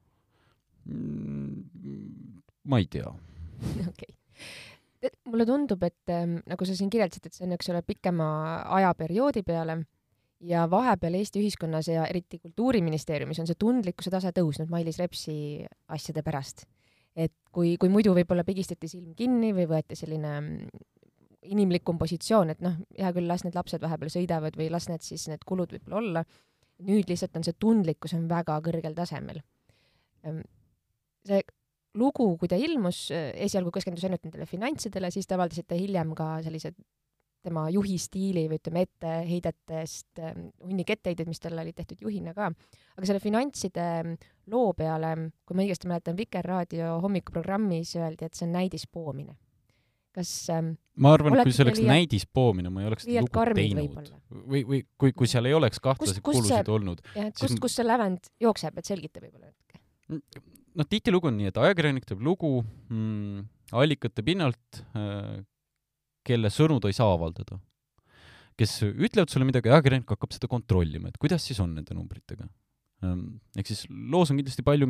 Mm, 0.86 2.42
ma 2.70 2.80
ei 2.82 2.88
tea. 2.92 3.10
okei. 3.92 4.16
mulle 5.30 5.46
tundub, 5.46 5.84
et 5.86 6.14
ähm, 6.14 6.40
nagu 6.50 6.66
sa 6.66 6.76
siin 6.76 6.90
kirjeldasid, 6.90 7.28
et 7.28 7.36
see 7.38 7.46
on, 7.46 7.54
eks 7.56 7.70
ole, 7.74 7.82
pikema 7.86 8.28
ajaperioodi 8.78 9.44
peale 9.46 9.80
ja 10.46 10.66
vahepeal 10.70 11.14
Eesti 11.20 11.42
ühiskonnas 11.42 11.90
ja 11.92 12.06
eriti 12.10 12.40
Kultuuriministeeriumis 12.40 13.40
on 13.40 13.50
see 13.50 13.60
tundlikkuse 13.60 14.12
tase 14.14 14.34
tõusnud 14.36 14.72
Mailis 14.72 15.00
Repsi 15.02 15.38
asjade 15.88 16.24
pärast. 16.26 16.66
et 17.16 17.32
kui, 17.52 17.78
kui 17.80 17.88
muidu 17.90 18.12
võib-olla 18.12 18.44
pigistati 18.44 18.90
silm 18.92 19.14
kinni 19.16 19.54
või 19.56 19.70
võeti 19.70 19.96
selline 19.96 20.32
mm, 20.42 20.82
inimlikum 21.54 21.98
positsioon, 22.02 22.50
et 22.52 22.64
noh, 22.66 22.74
hea 22.98 23.12
küll, 23.16 23.30
las 23.30 23.46
need 23.46 23.56
lapsed 23.56 23.82
vahepeal 23.82 24.12
sõidavad 24.12 24.58
või 24.60 24.68
las 24.74 24.90
need 24.90 25.06
siis, 25.06 25.28
need 25.32 25.46
kulud 25.48 25.72
võib-olla 25.72 26.02
olla, 26.02 26.24
nüüd 26.84 27.08
lihtsalt 27.08 27.38
on 27.40 27.46
see 27.48 27.56
tundlikkus 27.60 28.18
on 28.18 28.26
väga 28.28 28.58
kõrgel 28.66 28.98
tasemel 28.98 29.40
ehm, 30.26 30.42
see 31.26 31.42
lugu, 31.96 32.28
kui 32.40 32.52
ta 32.52 32.58
ilmus, 32.60 33.08
esialgu 33.14 33.72
keskendus 33.76 34.06
ainult 34.08 34.26
nendele 34.28 34.48
finantsidele, 34.50 35.12
siis 35.14 35.28
te 35.28 35.38
avaldasite 35.38 35.78
hiljem 35.80 36.14
ka 36.18 36.36
sellised 36.46 36.78
tema 37.46 37.68
juhi 37.70 37.98
stiili 38.02 38.48
või 38.50 38.60
ütleme, 38.60 38.84
etteheidetest 38.88 40.22
ähm, 40.24 40.48
hunnik 40.66 40.90
etteheideid, 40.96 41.30
mis 41.30 41.42
talle 41.44 41.62
olid 41.62 41.78
tehtud 41.78 42.02
juhina 42.02 42.34
ka. 42.38 42.50
aga 42.96 43.10
selle 43.10 43.22
finantside 43.22 43.88
loo 44.52 44.74
peale, 44.78 45.12
kui 45.46 45.58
ma 45.58 45.66
õigesti 45.66 45.90
mäletan, 45.92 46.18
Vikerraadio 46.18 46.96
hommikuprogrammis 47.06 47.96
öeldi, 48.00 48.26
et 48.26 48.38
see 48.38 48.48
on 48.48 48.56
näidispoomine. 48.58 49.38
kas 50.16 50.32
ähm, 50.56 50.74
ma 50.96 51.14
arvan, 51.14 51.38
et 51.38 51.50
kui 51.50 51.54
see 51.54 51.68
oleks 51.68 51.82
liialt, 51.84 51.92
näidispoomine, 51.92 52.74
ma 52.74 52.82
ei 52.82 52.90
oleks 52.90 53.06
seda 53.06 53.26
lugu 53.28 53.46
teinud. 53.62 54.12
või, 54.34 54.66
või 54.66 54.82
kui, 54.98 55.14
kui 55.14 55.30
seal 55.30 55.46
ei 55.46 55.54
oleks 55.54 55.84
kahtlasi 55.84 56.26
kulusid 56.26 56.56
see, 56.56 56.68
olnud. 56.80 57.06
kust, 57.38 57.62
kust 57.62 57.82
see 57.82 57.86
lävend 57.86 58.32
jookseb, 58.42 58.82
et 58.82 58.94
selgita 58.94 59.22
võib-olla 59.22 59.52
natuke 59.52 60.56
noh, 60.76 60.88
tihtilugu 60.90 61.30
on 61.32 61.38
nii, 61.40 61.52
et 61.52 61.60
ajakirjanik 61.62 62.08
teeb 62.08 62.24
lugu 62.26 62.60
mm, 62.64 63.46
allikate 63.76 64.26
pinnalt 64.26 64.82
äh,, 64.98 65.40
kelle 66.26 66.52
sõnu 66.54 66.80
ta 66.82 66.90
ei 66.90 66.98
saa 66.98 67.14
avaldada. 67.14 67.60
kes 68.56 68.78
ütlevad 68.88 69.32
sulle 69.32 69.48
midagi, 69.48 69.68
ajakirjanik 69.70 70.14
hakkab 70.16 70.32
seda 70.32 70.48
kontrollima, 70.52 71.10
et 71.12 71.20
kuidas 71.20 71.44
siis 71.44 71.60
on 71.64 71.74
nende 71.76 71.96
numbritega 71.98 72.48
ähm,. 73.04 73.42
ehk 73.58 73.72
siis 73.72 73.86
loos 73.90 74.32
on 74.32 74.40
kindlasti 74.40 74.66
palju 74.66 74.90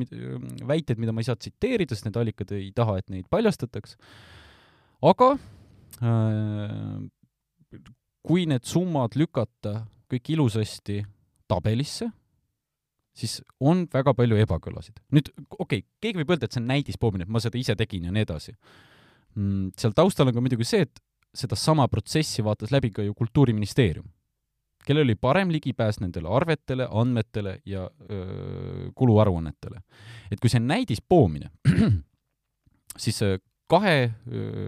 väiteid, 0.70 1.02
mida 1.02 1.16
ma 1.16 1.24
ei 1.24 1.30
saa 1.30 1.40
tsiteerida, 1.40 1.96
sest 1.96 2.10
need 2.10 2.20
allikad 2.22 2.54
ei 2.56 2.72
taha, 2.76 3.00
et 3.02 3.10
neid 3.14 3.30
paljastataks, 3.34 3.98
aga 5.06 5.34
äh, 6.02 7.02
kui 8.26 8.46
need 8.50 8.66
summad 8.66 9.18
lükata 9.20 9.84
kõik 10.10 10.34
ilusasti 10.36 11.02
tabelisse 11.50 12.10
siis 13.16 13.40
on 13.60 13.86
väga 13.94 14.14
palju 14.18 14.40
ebakõlasid. 14.44 15.00
nüüd 15.16 15.32
okei 15.34 15.82
okay,, 15.82 15.86
keegi 16.04 16.22
võib 16.22 16.36
öelda, 16.36 16.50
et 16.50 16.56
see 16.56 16.62
on 16.64 16.70
näidispoomine, 16.74 17.28
et 17.28 17.32
ma 17.32 17.42
seda 17.44 17.60
ise 17.60 17.76
tegin 17.80 18.10
ja 18.10 18.14
nii 18.16 18.26
edasi 18.28 18.54
mm,. 18.56 19.72
seal 19.80 19.96
taustal 19.96 20.30
on 20.30 20.36
ka 20.36 20.44
muidugi 20.44 20.68
see, 20.68 20.86
et 20.88 21.02
sedasama 21.36 21.88
protsessi 21.92 22.44
vaatas 22.44 22.72
läbi 22.72 22.92
ka 22.96 23.04
ju 23.04 23.14
Kultuuriministeerium, 23.18 24.06
kellel 24.88 25.08
oli 25.08 25.16
parem 25.20 25.52
ligipääs 25.52 26.00
nendele 26.00 26.30
arvetele, 26.32 26.88
andmetele 26.92 27.58
ja 27.68 27.90
öö, 27.90 28.92
kuluaruannetele. 28.96 29.82
et 30.32 30.40
kui 30.40 30.52
see 30.52 30.62
on 30.62 30.70
näidispoomine, 30.72 31.52
siis 33.04 33.20
kahe, 33.68 34.12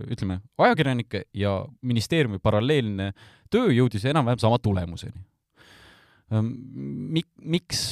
ütleme, 0.10 0.40
ajakirjanike 0.58 1.28
ja 1.38 1.60
ministeeriumi 1.86 2.40
paralleelne 2.44 3.12
töö 3.54 3.70
jõudis 3.72 4.06
enam-vähem 4.10 4.42
sama 4.42 4.58
tulemuseni. 4.60 5.22
Mik-, 7.14 7.36
miks 7.38 7.84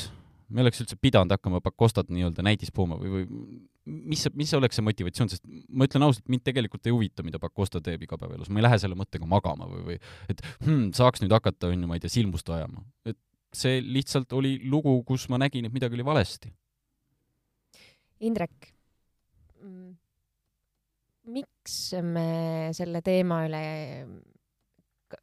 me 0.50 0.62
oleks 0.64 0.82
üldse 0.84 0.98
pidanud 1.02 1.34
hakkama 1.34 1.62
Pakostat 1.64 2.10
nii-öelda 2.14 2.44
näidispooma 2.46 2.98
või, 3.00 3.12
või 3.14 4.02
mis, 4.12 4.26
mis 4.38 4.54
oleks 4.58 4.78
see 4.78 4.86
motivatsioon, 4.86 5.32
sest 5.32 5.46
ma 5.70 5.88
ütlen 5.88 6.06
ausalt, 6.06 6.26
mind 6.32 6.44
tegelikult 6.46 6.86
ei 6.86 6.94
huvita, 6.94 7.26
mida 7.26 7.42
Pakosta 7.42 7.82
teeb 7.84 8.06
igapäevaelus, 8.06 8.52
ma 8.52 8.62
ei 8.62 8.68
lähe 8.68 8.80
selle 8.82 8.98
mõttega 9.00 9.28
magama 9.30 9.70
või, 9.72 9.84
või 9.90 9.98
et 10.32 10.44
hmm, 10.66 10.92
saaks 10.98 11.24
nüüd 11.24 11.34
hakata, 11.36 11.72
on 11.74 11.86
ju, 11.86 11.90
ma 11.90 11.98
ei 11.98 12.04
tea, 12.04 12.14
silmust 12.14 12.50
ajama. 12.54 12.86
et 13.08 13.20
see 13.56 13.80
lihtsalt 13.82 14.34
oli 14.36 14.58
lugu, 14.68 14.98
kus 15.08 15.30
ma 15.32 15.40
nägin, 15.42 15.68
et 15.68 15.74
midagi 15.74 15.96
oli 15.98 16.06
valesti. 16.06 16.52
Indrek, 18.26 18.72
miks 21.32 21.78
me 22.04 22.30
selle 22.76 23.02
teema 23.06 23.42
üle 23.48 23.62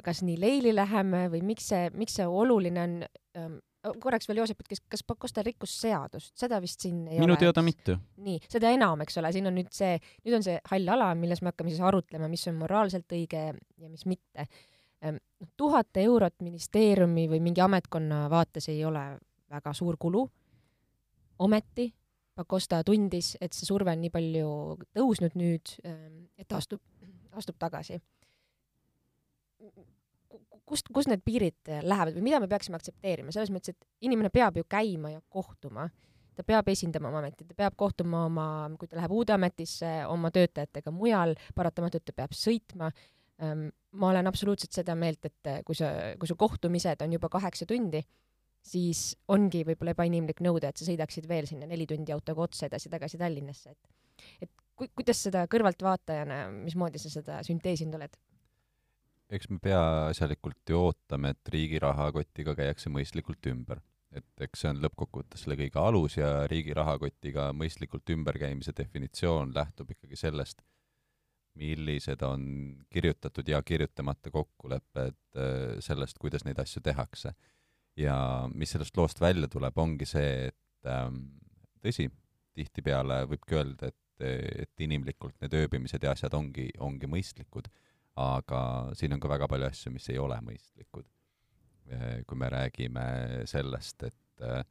kas 0.05 0.23
nii 0.25 0.39
leili 0.41 0.73
läheme 0.75 1.27
või 1.33 1.43
miks 1.53 1.69
see, 1.73 1.91
miks 1.99 2.17
see 2.19 2.27
oluline 2.27 2.83
on 2.83 2.97
korraks 3.83 4.29
veel 4.29 4.41
Joosep, 4.43 4.63
et 4.63 4.73
kes, 4.73 4.83
kas 4.91 5.03
Pakosta 5.07 5.43
rikkus 5.45 5.75
seadust, 5.83 6.33
seda 6.39 6.61
vist 6.63 6.85
siin 6.85 7.01
ei 7.09 7.19
minu 7.21 7.35
ole, 7.35 7.41
teada 7.41 7.65
mitte. 7.67 7.97
nii, 8.23 8.39
seda 8.51 8.71
enam, 8.75 9.03
eks 9.05 9.19
ole, 9.21 9.33
siin 9.35 9.51
on 9.51 9.57
nüüd 9.59 9.73
see, 9.75 9.97
nüüd 10.27 10.39
on 10.39 10.47
see 10.47 10.59
hall 10.71 10.93
ala, 10.95 11.11
milles 11.19 11.43
me 11.43 11.51
hakkame 11.51 11.73
siis 11.73 11.83
arutlema, 11.85 12.31
mis 12.31 12.47
on 12.51 12.61
moraalselt 12.61 13.17
õige 13.17 13.43
ja 13.51 13.91
mis 13.91 14.07
mitte. 14.11 14.47
Ehm, 15.03 15.19
noh, 15.43 15.51
tuhat 15.59 15.99
eurot 16.03 16.39
ministeeriumi 16.47 17.27
või 17.33 17.43
mingi 17.43 17.65
ametkonna 17.65 18.25
vaates 18.33 18.71
ei 18.73 18.85
ole 18.87 19.03
väga 19.53 19.75
suur 19.77 19.99
kulu. 19.99 20.29
ometi 21.43 21.93
Pakosta 22.35 22.79
tundis, 22.85 23.35
et 23.45 23.53
see 23.53 23.67
surve 23.69 23.93
on 23.93 24.01
nii 24.01 24.11
palju 24.11 24.53
tõusnud 24.97 25.35
nüüd, 25.37 25.75
ehm, 25.85 26.29
et 26.39 26.49
ta 26.49 26.57
astub, 26.63 26.81
astub 27.37 27.59
tagasi 27.61 27.99
kust, 30.69 30.89
kust 30.95 31.11
need 31.11 31.23
piirid 31.25 31.71
äh, 31.71 31.83
lähevad 31.85 32.17
või 32.17 32.29
mida 32.31 32.41
me 32.43 32.49
peaksime 32.51 32.79
aktsepteerima, 32.79 33.35
selles 33.35 33.53
mõttes, 33.55 33.75
et 33.75 34.09
inimene 34.09 34.31
peab 34.33 34.59
ju 34.61 34.67
käima 34.69 35.13
ja 35.15 35.21
kohtuma, 35.33 35.89
ta 36.37 36.45
peab 36.47 36.69
esindama 36.73 37.11
oma 37.11 37.23
ametit, 37.23 37.49
ta 37.51 37.59
peab 37.59 37.77
kohtuma 37.79 38.25
oma, 38.29 38.47
kui 38.81 38.89
ta 38.91 38.99
läheb 39.01 39.13
uude 39.15 39.35
ametisse, 39.37 39.91
oma 40.11 40.33
töötajatega 40.35 40.95
mujal, 40.95 41.37
paratamatult 41.57 42.07
ta 42.09 42.17
peab 42.17 42.37
sõitma. 42.37 42.93
Ähm, 43.43 43.69
ma 43.99 44.13
olen 44.13 44.29
absoluutselt 44.31 44.75
seda 44.77 44.95
meelt, 44.97 45.25
et 45.29 45.51
äh, 45.51 45.63
kui 45.67 45.77
sa, 45.77 45.91
kui 46.21 46.31
su 46.31 46.37
kohtumised 46.39 47.03
on 47.05 47.17
juba 47.17 47.31
kaheksa 47.33 47.67
tundi, 47.69 48.01
siis 48.63 49.17
ongi 49.35 49.65
võib-olla 49.67 49.97
ebainimlik 49.97 50.41
nõuda, 50.45 50.71
et 50.71 50.79
sa 50.79 50.87
sõidaksid 50.87 51.27
veel 51.29 51.49
sinna 51.51 51.67
neli 51.67 51.89
tundi 51.91 52.15
autoga 52.15 52.47
otse 52.47 52.69
edasi-tagasi 52.69 53.19
Tallinnasse, 53.21 53.75
et 53.75 54.47
et 54.47 54.51
ku, 54.77 54.87
kuidas 54.95 55.23
seda 55.27 55.45
kõrvaltvaatajana, 55.51 56.45
mismoodi 56.63 57.01
sa 57.03 57.11
seda 57.13 57.41
sünteesinud 57.47 57.97
oled? 57.99 58.15
Eks 59.33 59.49
me 59.53 59.61
peaasjalikult 59.63 60.69
ju 60.69 60.83
ootame, 60.89 61.33
et 61.33 61.53
riigi 61.55 61.81
rahakotiga 61.83 62.55
käiakse 62.59 62.93
mõistlikult 62.93 63.49
ümber. 63.53 63.81
et 64.13 64.43
eks 64.45 64.61
see 64.61 64.69
on 64.69 64.81
lõppkokkuvõttes 64.85 65.41
selle 65.41 65.57
kõige 65.57 65.79
alus 65.81 66.19
ja 66.19 66.43
riigi 66.45 66.75
rahakotiga 66.77 67.47
mõistlikult 67.57 68.11
ümberkäimise 68.13 68.75
definitsioon 68.77 69.55
lähtub 69.57 69.89
ikkagi 69.95 70.19
sellest, 70.21 70.61
millised 71.57 72.21
on 72.29 72.43
kirjutatud 72.93 73.49
ja 73.49 73.63
kirjutamata 73.65 74.31
kokkulepped 74.35 75.17
äh, 75.37 75.81
sellest, 75.81 76.21
kuidas 76.21 76.45
neid 76.45 76.61
asju 76.61 76.83
tehakse. 76.85 77.33
ja 77.97 78.49
mis 78.55 78.71
sellest 78.73 78.97
loost 78.97 79.21
välja 79.21 79.49
tuleb, 79.49 79.79
ongi 79.79 80.05
see, 80.09 80.49
et 80.49 80.89
ähm, 80.89 81.19
tõsi, 81.81 82.11
tihtipeale 82.53 83.23
võibki 83.29 83.57
öelda, 83.57 83.89
et, 83.89 84.27
et 84.65 84.85
inimlikult 84.85 85.41
need 85.41 85.57
ööbimised 85.57 86.05
ja 86.05 86.13
asjad 86.13 86.37
ongi, 86.37 86.69
ongi 86.81 87.09
mõistlikud 87.09 87.69
aga 88.21 88.61
siin 88.99 89.15
on 89.17 89.23
ka 89.23 89.31
väga 89.31 89.49
palju 89.49 89.69
asju, 89.69 89.93
mis 89.95 90.09
ei 90.13 90.21
ole 90.21 90.37
mõistlikud. 90.45 91.07
Eh, 91.93 92.23
kui 92.29 92.39
me 92.39 92.49
räägime 92.53 93.07
sellest, 93.49 94.05
et 94.07 94.45
eh, 94.47 94.63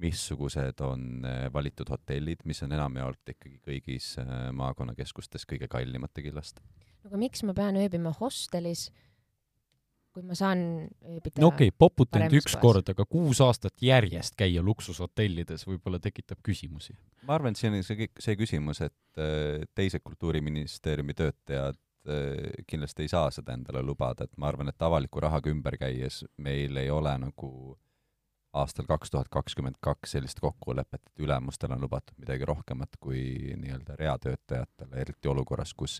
missugused 0.00 0.80
on 0.86 1.26
eh, 1.28 1.44
valitud 1.52 1.90
hotellid, 1.92 2.46
mis 2.48 2.62
on 2.64 2.72
enamjaolt 2.72 3.34
ikkagi 3.34 3.60
kõigis 3.66 4.14
maakonnakeskustes 4.56 5.44
kõige 5.50 5.68
kallimate 5.70 6.24
killast. 6.24 6.62
no 7.02 7.12
aga 7.12 7.20
miks 7.20 7.44
ma 7.44 7.54
pean 7.56 7.76
ööbima 7.80 8.14
hostelis, 8.16 8.88
kui 10.10 10.24
ma 10.26 10.34
saan 10.34 10.88
ööbida 11.04 11.44
no 11.44 11.52
okei 11.52 11.68
okay,, 11.68 11.76
poputanud 11.78 12.32
üks 12.40 12.56
kohas. 12.56 12.62
kord, 12.64 12.90
aga 12.94 13.04
kuus 13.04 13.42
aastat 13.44 13.76
järjest 13.84 14.34
käia 14.40 14.64
luksushotellides 14.64 15.68
võib-olla 15.68 16.00
tekitab 16.00 16.40
küsimusi. 16.42 16.96
ma 17.28 17.36
arvan, 17.36 17.52
et 17.52 17.60
see 17.60 17.70
on 17.70 17.78
see, 17.84 18.08
see 18.18 18.40
küsimus, 18.40 18.80
et 18.88 19.22
teised 19.76 20.02
Kultuuriministeeriumi 20.02 21.14
töötajad 21.14 21.78
Äh, 22.08 22.64
kindlasti 22.66 23.04
ei 23.04 23.10
saa 23.12 23.28
seda 23.30 23.52
endale 23.52 23.82
lubada, 23.84 24.24
et 24.24 24.38
ma 24.40 24.48
arvan, 24.48 24.70
et 24.72 24.82
avaliku 24.82 25.20
rahaga 25.20 25.50
ümber 25.52 25.76
käies 25.76 26.22
meil 26.40 26.78
ei 26.80 26.88
ole 26.88 27.12
nagu 27.20 27.50
aastal 28.56 28.86
kaks 28.88 29.12
tuhat 29.12 29.28
kakskümmend 29.28 29.76
kaks 29.84 30.14
sellist 30.16 30.40
kokkulepet, 30.40 31.02
et 31.04 31.20
ülemustel 31.26 31.74
on 31.74 31.84
lubatud 31.84 32.16
midagi 32.16 32.48
rohkemat 32.48 32.96
kui 33.04 33.52
nii-öelda 33.60 33.98
reatöötajatele, 34.00 34.96
eriti 35.02 35.28
olukorras, 35.28 35.74
kus 35.76 35.98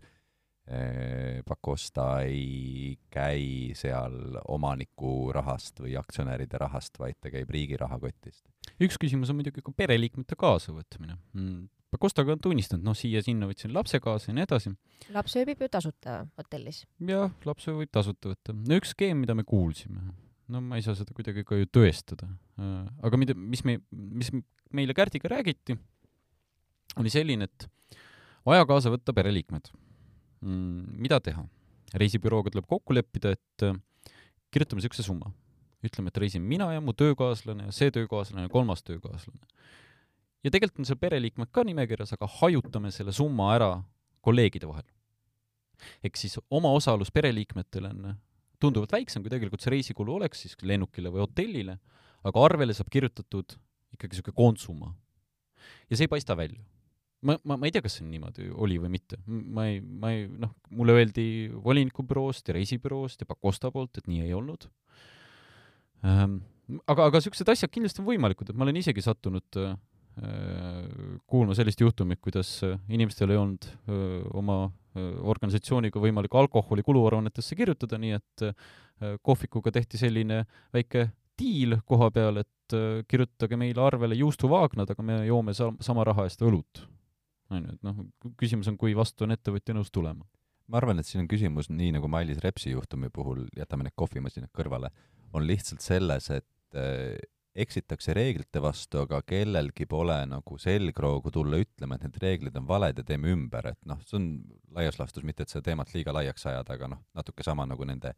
eh, 0.65 1.43
Pakosta 1.47 2.23
ei 2.25 2.97
käi 3.13 3.77
seal 3.77 4.41
omaniku 4.49 5.35
rahast 5.37 5.85
või 5.85 5.99
aktsionäride 6.01 6.63
rahast, 6.65 6.97
vaid 6.99 7.21
ta 7.21 7.29
käib 7.29 7.53
riigi 7.53 7.77
rahakotist. 7.77 8.49
üks 8.81 8.97
küsimus 8.97 9.29
on 9.29 9.43
muidugi 9.43 9.61
ka 9.61 9.77
pereliikmete 9.77 10.41
kaasavõtmine 10.41 11.21
mm 11.35 11.69
Pakostaga 11.91 12.37
on 12.37 12.43
tunnistanud, 12.43 12.85
noh, 12.87 12.95
siia-sinna 12.95 13.49
võtsin 13.51 13.73
lapse 13.75 13.99
kaasa 14.03 14.31
ja 14.31 14.37
nii 14.37 14.45
edasi. 14.47 14.71
laps 15.11 15.35
ööbib 15.41 15.63
ju 15.65 15.69
tasuta 15.73 16.21
hotellis. 16.39 16.85
jah, 17.03 17.33
lapse 17.49 17.75
võib 17.75 17.91
tasuta 17.91 18.31
võtta. 18.31 18.55
no 18.55 18.79
üks 18.79 18.93
skeem, 18.95 19.19
mida 19.25 19.35
me 19.35 19.43
kuulsime, 19.47 20.13
no 20.55 20.63
ma 20.63 20.79
ei 20.79 20.87
saa 20.87 20.95
seda 20.99 21.17
kuidagi 21.17 21.43
ka 21.47 21.59
ju 21.59 21.67
tõestada, 21.67 22.31
äh, 22.63 22.87
aga 23.03 23.21
mida, 23.21 23.35
mis 23.35 23.65
me, 23.67 23.81
mis 23.91 24.31
meile 24.71 24.95
Kärdiga 24.95 25.33
räägiti, 25.35 25.75
oli 27.03 27.11
selline, 27.11 27.51
et 27.51 27.67
vaja 28.47 28.69
kaasa 28.71 28.95
võtta 28.95 29.15
pereliikmed 29.17 29.73
mm,. 29.75 31.01
mida 31.03 31.19
teha? 31.21 31.47
reisibürooga 31.91 32.53
tuleb 32.55 32.71
kokku 32.71 32.95
leppida, 32.95 33.35
et 33.35 33.67
äh, 33.67 33.75
kirjutame 34.55 34.79
niisuguse 34.79 35.03
summa. 35.03 35.35
ütleme, 35.83 36.13
et 36.13 36.23
reisin 36.23 36.47
mina 36.47 36.71
ja 36.71 36.81
mu 36.85 36.95
töökaaslane 36.95 37.67
ja 37.67 37.75
see 37.75 37.91
töökaaslane 37.91 38.47
ja 38.47 38.53
kolmas 38.53 38.87
töökaaslane 38.87 39.43
ja 40.45 40.53
tegelikult 40.53 40.83
on 40.83 40.89
seal 40.89 41.01
pereliikmed 41.01 41.51
ka 41.53 41.65
nimekirjas, 41.67 42.15
aga 42.17 42.29
hajutame 42.41 42.93
selle 42.95 43.13
summa 43.17 43.53
ära 43.57 43.71
kolleegide 44.25 44.69
vahel. 44.69 44.87
ehk 46.05 46.17
siis 46.21 46.37
omaosalus 46.51 47.11
pereliikmetel 47.13 47.87
on 47.89 48.17
tunduvalt 48.61 48.93
väiksem, 48.93 49.23
kui 49.25 49.33
tegelikult 49.33 49.63
see 49.65 49.73
reisikulu 49.73 50.19
oleks 50.19 50.45
siis 50.45 50.59
lennukile 50.63 51.13
või 51.13 51.25
hotellile, 51.25 51.79
aga 52.25 52.43
arvele 52.45 52.77
saab 52.77 52.91
kirjutatud 52.93 53.57
ikkagi 53.97 54.17
niisugune 54.17 54.37
koondsumma. 54.37 54.93
ja 55.89 55.97
see 55.97 56.05
ei 56.05 56.13
paista 56.13 56.37
välja. 56.37 56.61
ma, 57.23 57.39
ma, 57.45 57.57
ma 57.57 57.69
ei 57.69 57.73
tea, 57.73 57.85
kas 57.85 57.99
see 57.99 58.09
niimoodi 58.09 58.51
oli 58.53 58.79
või 58.83 58.93
mitte. 58.97 59.21
ma 59.27 59.67
ei, 59.69 59.81
ma 59.81 60.13
ei, 60.13 60.27
noh, 60.29 60.55
mulle 60.71 60.99
öeldi 61.01 61.27
voliniku 61.65 62.05
büroost 62.05 62.49
ja 62.49 62.57
reisibüroost 62.57 63.25
ja 63.25 63.29
Pakosta 63.29 63.73
poolt, 63.73 63.97
et 63.97 64.09
nii 64.09 64.27
ei 64.29 64.37
olnud 64.37 64.69
ähm, 66.05 66.41
aga, 66.87 67.09
aga 67.09 67.19
niisugused 67.19 67.49
asjad 67.53 67.73
kindlasti 67.73 68.03
on 68.03 68.09
võimalikud, 68.09 68.51
et 68.51 68.59
ma 68.59 68.67
olen 68.67 68.79
isegi 68.81 69.05
sattunud 69.05 69.61
äh, 69.61 69.77
kuulma 71.31 71.55
sellist 71.57 71.81
juhtumit, 71.81 72.21
kuidas 72.21 72.49
äh, 72.67 72.77
inimestel 72.93 73.33
ei 73.33 73.39
olnud 73.41 73.65
äh, 73.65 74.03
oma 74.37 74.65
äh, 74.67 75.07
organisatsiooniga 75.33 76.03
võimalik 76.03 76.35
alkoholi 76.37 76.85
kuluaruannetesse 76.85 77.57
kirjutada, 77.57 77.99
nii 78.01 78.19
et 78.19 78.47
kohvikuga 79.25 79.73
tehti 79.73 79.97
selline 79.97 80.43
väike 80.77 81.07
diil 81.41 81.79
koha 81.89 82.11
peal, 82.13 82.43
et 82.43 82.75
kirjutage 83.09 83.57
meile 83.57 83.81
arvele 83.81 84.19
juustuvaagnad, 84.19 84.91
aga 84.93 85.05
me 85.09 85.17
joome 85.25 85.55
sa-, 85.57 85.71
sama 85.81 86.05
raha 86.05 86.27
eest 86.29 86.45
õlut. 86.45 86.83
on 87.49 87.65
ju, 87.65 87.79
et 87.79 87.87
noh, 87.87 88.03
küsimus 88.37 88.69
on, 88.69 88.77
kui 88.77 88.93
vastu 88.95 89.25
on 89.25 89.33
ettevõtja 89.33 89.73
nõus 89.73 89.89
tulema. 89.89 90.27
ma 90.69 90.79
arvan, 90.83 91.01
et 91.01 91.09
siin 91.09 91.25
on 91.25 91.31
küsimus, 91.33 91.71
nii 91.73 91.95
nagu 91.97 92.13
Mailis 92.13 92.45
Repsi 92.45 92.75
juhtumi 92.75 93.09
puhul, 93.09 93.47
jätame 93.57 93.89
need 93.89 93.97
kohvimasinad 93.97 94.53
kõrvale, 94.53 94.93
on 95.33 95.49
lihtsalt 95.49 95.81
selles, 95.81 96.29
et 96.37 96.81
eksitakse 97.63 98.15
reeglite 98.17 98.63
vastu, 98.63 99.05
aga 99.05 99.21
kellelgi 99.27 99.87
pole 99.91 100.17
nagu 100.29 100.59
selgroogu 100.61 101.33
tulla 101.35 101.61
ütlema, 101.61 101.97
et 101.97 102.07
need 102.07 102.19
reeglid 102.23 102.59
on 102.61 102.67
valed 102.69 103.01
ja 103.01 103.07
teeme 103.07 103.33
ümber, 103.35 103.73
et 103.73 103.81
noh, 103.89 104.01
see 104.07 104.19
on 104.19 104.29
laias 104.77 104.99
laastus 105.01 105.27
mitte, 105.27 105.45
et 105.45 105.53
seda 105.53 105.67
teemat 105.71 105.95
liiga 105.95 106.15
laiaks 106.17 106.47
ajada, 106.51 106.77
aga 106.77 106.91
noh, 106.95 107.03
natuke 107.17 107.47
sama 107.47 107.69
nagu 107.69 107.89
nende 107.89 108.15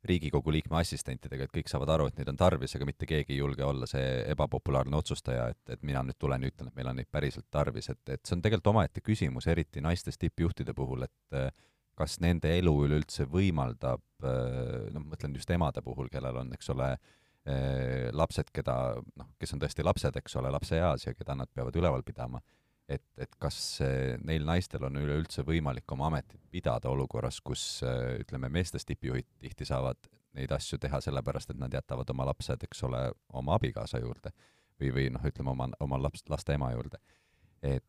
Riigikogu 0.00 0.48
liikme 0.54 0.78
assistentidega, 0.78 1.44
et 1.44 1.52
kõik 1.52 1.68
saavad 1.68 1.90
aru, 1.92 2.06
et 2.08 2.16
neid 2.16 2.30
on 2.32 2.38
tarvis, 2.40 2.72
aga 2.72 2.86
mitte 2.88 3.04
keegi 3.04 3.34
ei 3.34 3.42
julge 3.42 3.66
olla 3.66 3.84
see 3.84 4.06
ebapopulaarne 4.32 4.96
otsustaja, 4.96 5.50
et, 5.52 5.60
et 5.74 5.82
mina 5.84 6.00
nüüd 6.06 6.16
tulen 6.16 6.40
ja 6.40 6.48
ütlen, 6.48 6.70
et 6.70 6.78
meil 6.78 6.88
on 6.88 6.96
neid 6.96 7.10
päriselt 7.12 7.50
tarvis, 7.52 7.90
et, 7.92 8.00
et 8.08 8.22
see 8.24 8.38
on 8.38 8.40
tegelikult 8.40 8.70
omaette 8.72 9.02
küsimus, 9.04 9.44
eriti 9.52 9.84
naistest 9.84 10.22
tippjuhtide 10.22 10.72
puhul, 10.78 11.04
et 11.04 11.52
kas 12.00 12.16
nende 12.24 12.48
elu 12.62 12.72
üleüldse 12.86 13.28
võimaldab, 13.28 14.00
noh, 14.24 15.02
ma 15.02 15.10
mõtlen 15.12 15.36
just 15.36 15.52
emade 15.52 15.84
puhul, 15.84 16.08
kellel 16.08 16.40
on, 16.46 16.56
eks 16.56 16.72
ole, 16.72 16.94
Äh, 16.94 17.20
lapsed, 18.12 18.50
keda 18.54 18.74
noh, 19.00 19.28
kes 19.40 19.54
on 19.54 19.62
tõesti 19.62 19.84
lapsed, 19.86 20.16
eks 20.20 20.36
ole, 20.40 20.52
lapseeas 20.54 21.06
ja 21.06 21.14
keda 21.16 21.36
nad 21.38 21.50
peavad 21.54 21.76
üleval 21.76 22.04
pidama, 22.06 22.40
et, 22.90 23.04
et 23.18 23.34
kas 23.40 23.80
neil 24.26 24.46
naistel 24.46 24.84
on 24.88 24.98
üleüldse 25.00 25.44
võimalik 25.46 25.92
oma 25.94 26.08
ametit 26.10 26.42
pidada 26.50 26.90
olukorras, 26.90 27.40
kus 27.44 27.64
äh, 27.86 28.16
ütleme, 28.22 28.50
meestest 28.52 28.88
tippjuhid 28.90 29.28
tihti 29.40 29.68
saavad 29.68 30.10
neid 30.38 30.52
asju 30.54 30.78
teha 30.78 31.00
sellepärast, 31.02 31.50
et 31.50 31.58
nad 31.58 31.74
jätavad 31.74 32.10
oma 32.14 32.28
lapsed, 32.30 32.66
eks 32.66 32.84
ole, 32.86 33.02
oma 33.34 33.56
abikaasa 33.58 34.02
juurde 34.02 34.32
või, 34.80 34.92
või 34.94 35.08
noh, 35.14 35.26
ütleme 35.26 35.54
oma, 35.54 35.68
oma 35.82 36.00
laps, 36.00 36.24
laste 36.30 36.56
ema 36.58 36.72
juurde. 36.76 37.02
et 37.62 37.86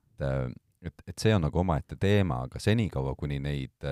et, 0.81 1.03
et 1.07 1.21
see 1.21 1.33
on 1.35 1.43
nagu 1.45 1.59
omaette 1.61 1.95
teema, 2.01 2.39
aga 2.47 2.59
senikaua, 2.59 3.13
kuni 3.15 3.37
neid 3.39 3.85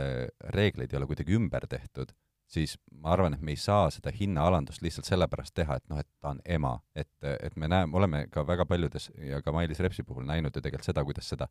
reegleid 0.55 0.89
ei 0.89 0.97
ole 0.97 1.05
kuidagi 1.09 1.35
ümber 1.37 1.67
tehtud, 1.69 2.11
siis 2.49 2.77
ma 2.91 3.13
arvan, 3.13 3.33
et 3.33 3.41
me 3.45 3.53
ei 3.53 3.59
saa 3.61 3.89
seda 3.93 4.11
hinnaalandust 4.13 4.81
lihtsalt 4.81 5.07
sellepärast 5.07 5.53
teha, 5.55 5.77
et 5.77 5.89
noh, 5.91 5.99
et 6.01 6.09
ta 6.21 6.33
on 6.33 6.39
ema, 6.45 6.75
et, 6.97 7.11
et 7.21 7.55
me 7.55 7.69
näeme, 7.69 7.97
oleme 7.97 8.25
ka 8.33 8.45
väga 8.47 8.65
paljudes 8.65 9.11
ja 9.21 9.41
ka 9.45 9.53
Mailis 9.53 9.79
Repsi 9.79 10.03
puhul 10.03 10.25
näinud 10.27 10.55
ju 10.55 10.63
tegelikult 10.65 10.89
seda, 10.89 11.05
kuidas 11.05 11.29
seda 11.29 11.49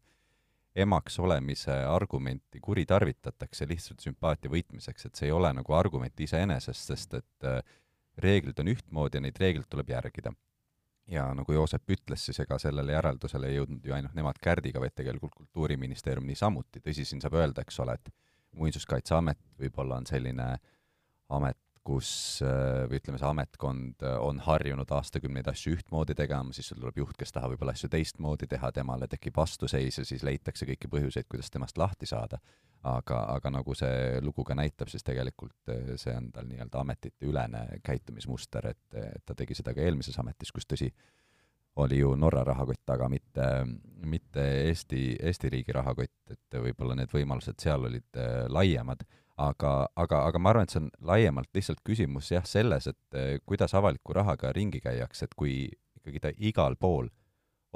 emaks 0.79 1.19
olemise 1.19 1.73
argumenti 1.73 2.61
kuritarvitatakse 2.63 3.67
lihtsalt 3.69 4.05
sümpaatia 4.05 4.51
võitmiseks, 4.53 5.07
et 5.07 5.19
see 5.19 5.31
ei 5.31 5.35
ole 5.35 5.51
nagu 5.57 5.75
argument 5.75 6.21
iseenesest, 6.21 6.93
sest 6.93 7.17
et 7.19 7.49
äh, 7.49 7.63
reeglid 8.19 8.59
on 8.63 8.71
ühtmoodi 8.75 9.19
ja 9.19 9.25
neid 9.25 9.41
reegleid 9.41 9.71
tuleb 9.71 9.91
järgida. 9.95 10.33
ja 11.09 11.23
nagu 11.35 11.53
Joosep 11.53 11.91
ütles, 11.91 12.27
siis 12.27 12.41
ega 12.45 12.59
sellele 12.61 12.93
järeldusele 12.93 13.49
ei 13.49 13.55
jõudnud 13.57 13.87
ju 13.87 13.95
ainult 13.97 14.15
nemad 14.15 14.39
Kärdiga, 14.45 14.81
vaid 14.81 14.93
tegelikult 14.95 15.35
Kultuuriministeerium 15.35 16.27
niisamuti, 16.27 16.83
tõsi, 16.85 17.07
siin 17.09 17.23
saab 17.25 17.39
öelda, 17.41 17.65
eks 17.65 17.81
ole, 17.81 17.95
et 17.95 18.11
Muinsuskaitseamet 18.59 19.39
võib-olla 19.61 19.97
on 20.03 20.07
selline 20.07 20.51
äh, 20.53 20.61
amet, 21.29 21.59
kus 21.89 22.11
äh, 22.45 22.85
või 22.89 23.01
ütleme, 23.01 23.19
see 23.21 23.29
ametkond 23.29 24.05
äh, 24.05 24.17
on 24.21 24.41
harjunud 24.45 24.91
aastakümneid 24.93 25.49
asju 25.49 25.75
ühtmoodi 25.79 26.17
tegema, 26.19 26.53
siis 26.57 26.69
sul 26.71 26.81
tuleb 26.81 27.01
juht, 27.01 27.17
kes 27.19 27.33
tahab 27.35 27.55
võib-olla 27.55 27.75
asju 27.77 27.91
teistmoodi 27.93 28.49
teha, 28.51 28.71
temale 28.77 29.09
tekib 29.11 29.39
vastuseis 29.39 30.01
ja 30.01 30.07
siis 30.09 30.25
leitakse 30.27 30.69
kõiki 30.69 30.91
põhjuseid, 30.93 31.29
kuidas 31.31 31.53
temast 31.55 31.79
lahti 31.81 32.09
saada. 32.09 32.41
aga, 32.89 33.17
aga 33.35 33.51
nagu 33.51 33.75
see 33.75 34.21
lugu 34.23 34.45
ka 34.47 34.55
näitab, 34.55 34.89
siis 34.89 35.03
tegelikult 35.05 35.73
äh, 35.73 35.95
see 35.99 36.15
on 36.15 36.29
tal 36.33 36.47
nii-öelda 36.47 36.83
ametiteülene 36.85 37.63
käitumismuster, 37.85 38.69
et, 38.71 38.85
et 38.95 39.25
ta 39.27 39.35
tegi 39.35 39.57
seda 39.59 39.75
ka 39.75 39.83
eelmises 39.83 40.19
ametis, 40.19 40.53
kus 40.55 40.67
tõsi, 40.67 40.93
oli 41.83 41.99
ju 41.99 42.13
Norra 42.17 42.45
rahakott, 42.45 42.85
aga 42.91 43.09
mitte, 43.09 43.49
mitte 44.07 44.45
Eesti, 44.69 45.17
Eesti 45.23 45.51
riigi 45.51 45.75
rahakott, 45.75 46.31
et 46.31 46.59
võib-olla 46.59 46.97
need 46.99 47.11
võimalused 47.15 47.59
seal 47.63 47.87
olid 47.87 48.19
laiemad 48.51 49.05
aga, 49.39 49.73
aga, 49.97 50.23
aga 50.29 50.41
ma 50.43 50.53
arvan, 50.53 50.67
et 50.67 50.75
see 50.75 50.83
on 50.83 50.89
laiemalt 51.11 51.51
lihtsalt 51.55 51.83
küsimus 51.87 52.33
jah, 52.33 52.47
selles, 52.49 52.89
et 52.91 53.19
eh, 53.19 53.37
kuidas 53.47 53.75
avaliku 53.79 54.17
rahaga 54.19 54.53
ringi 54.57 54.81
käiakse, 54.85 55.29
et 55.29 55.37
kui 55.39 55.55
ikkagi 55.99 56.23
ta 56.25 56.33
igal 56.51 56.77
pool 56.81 57.11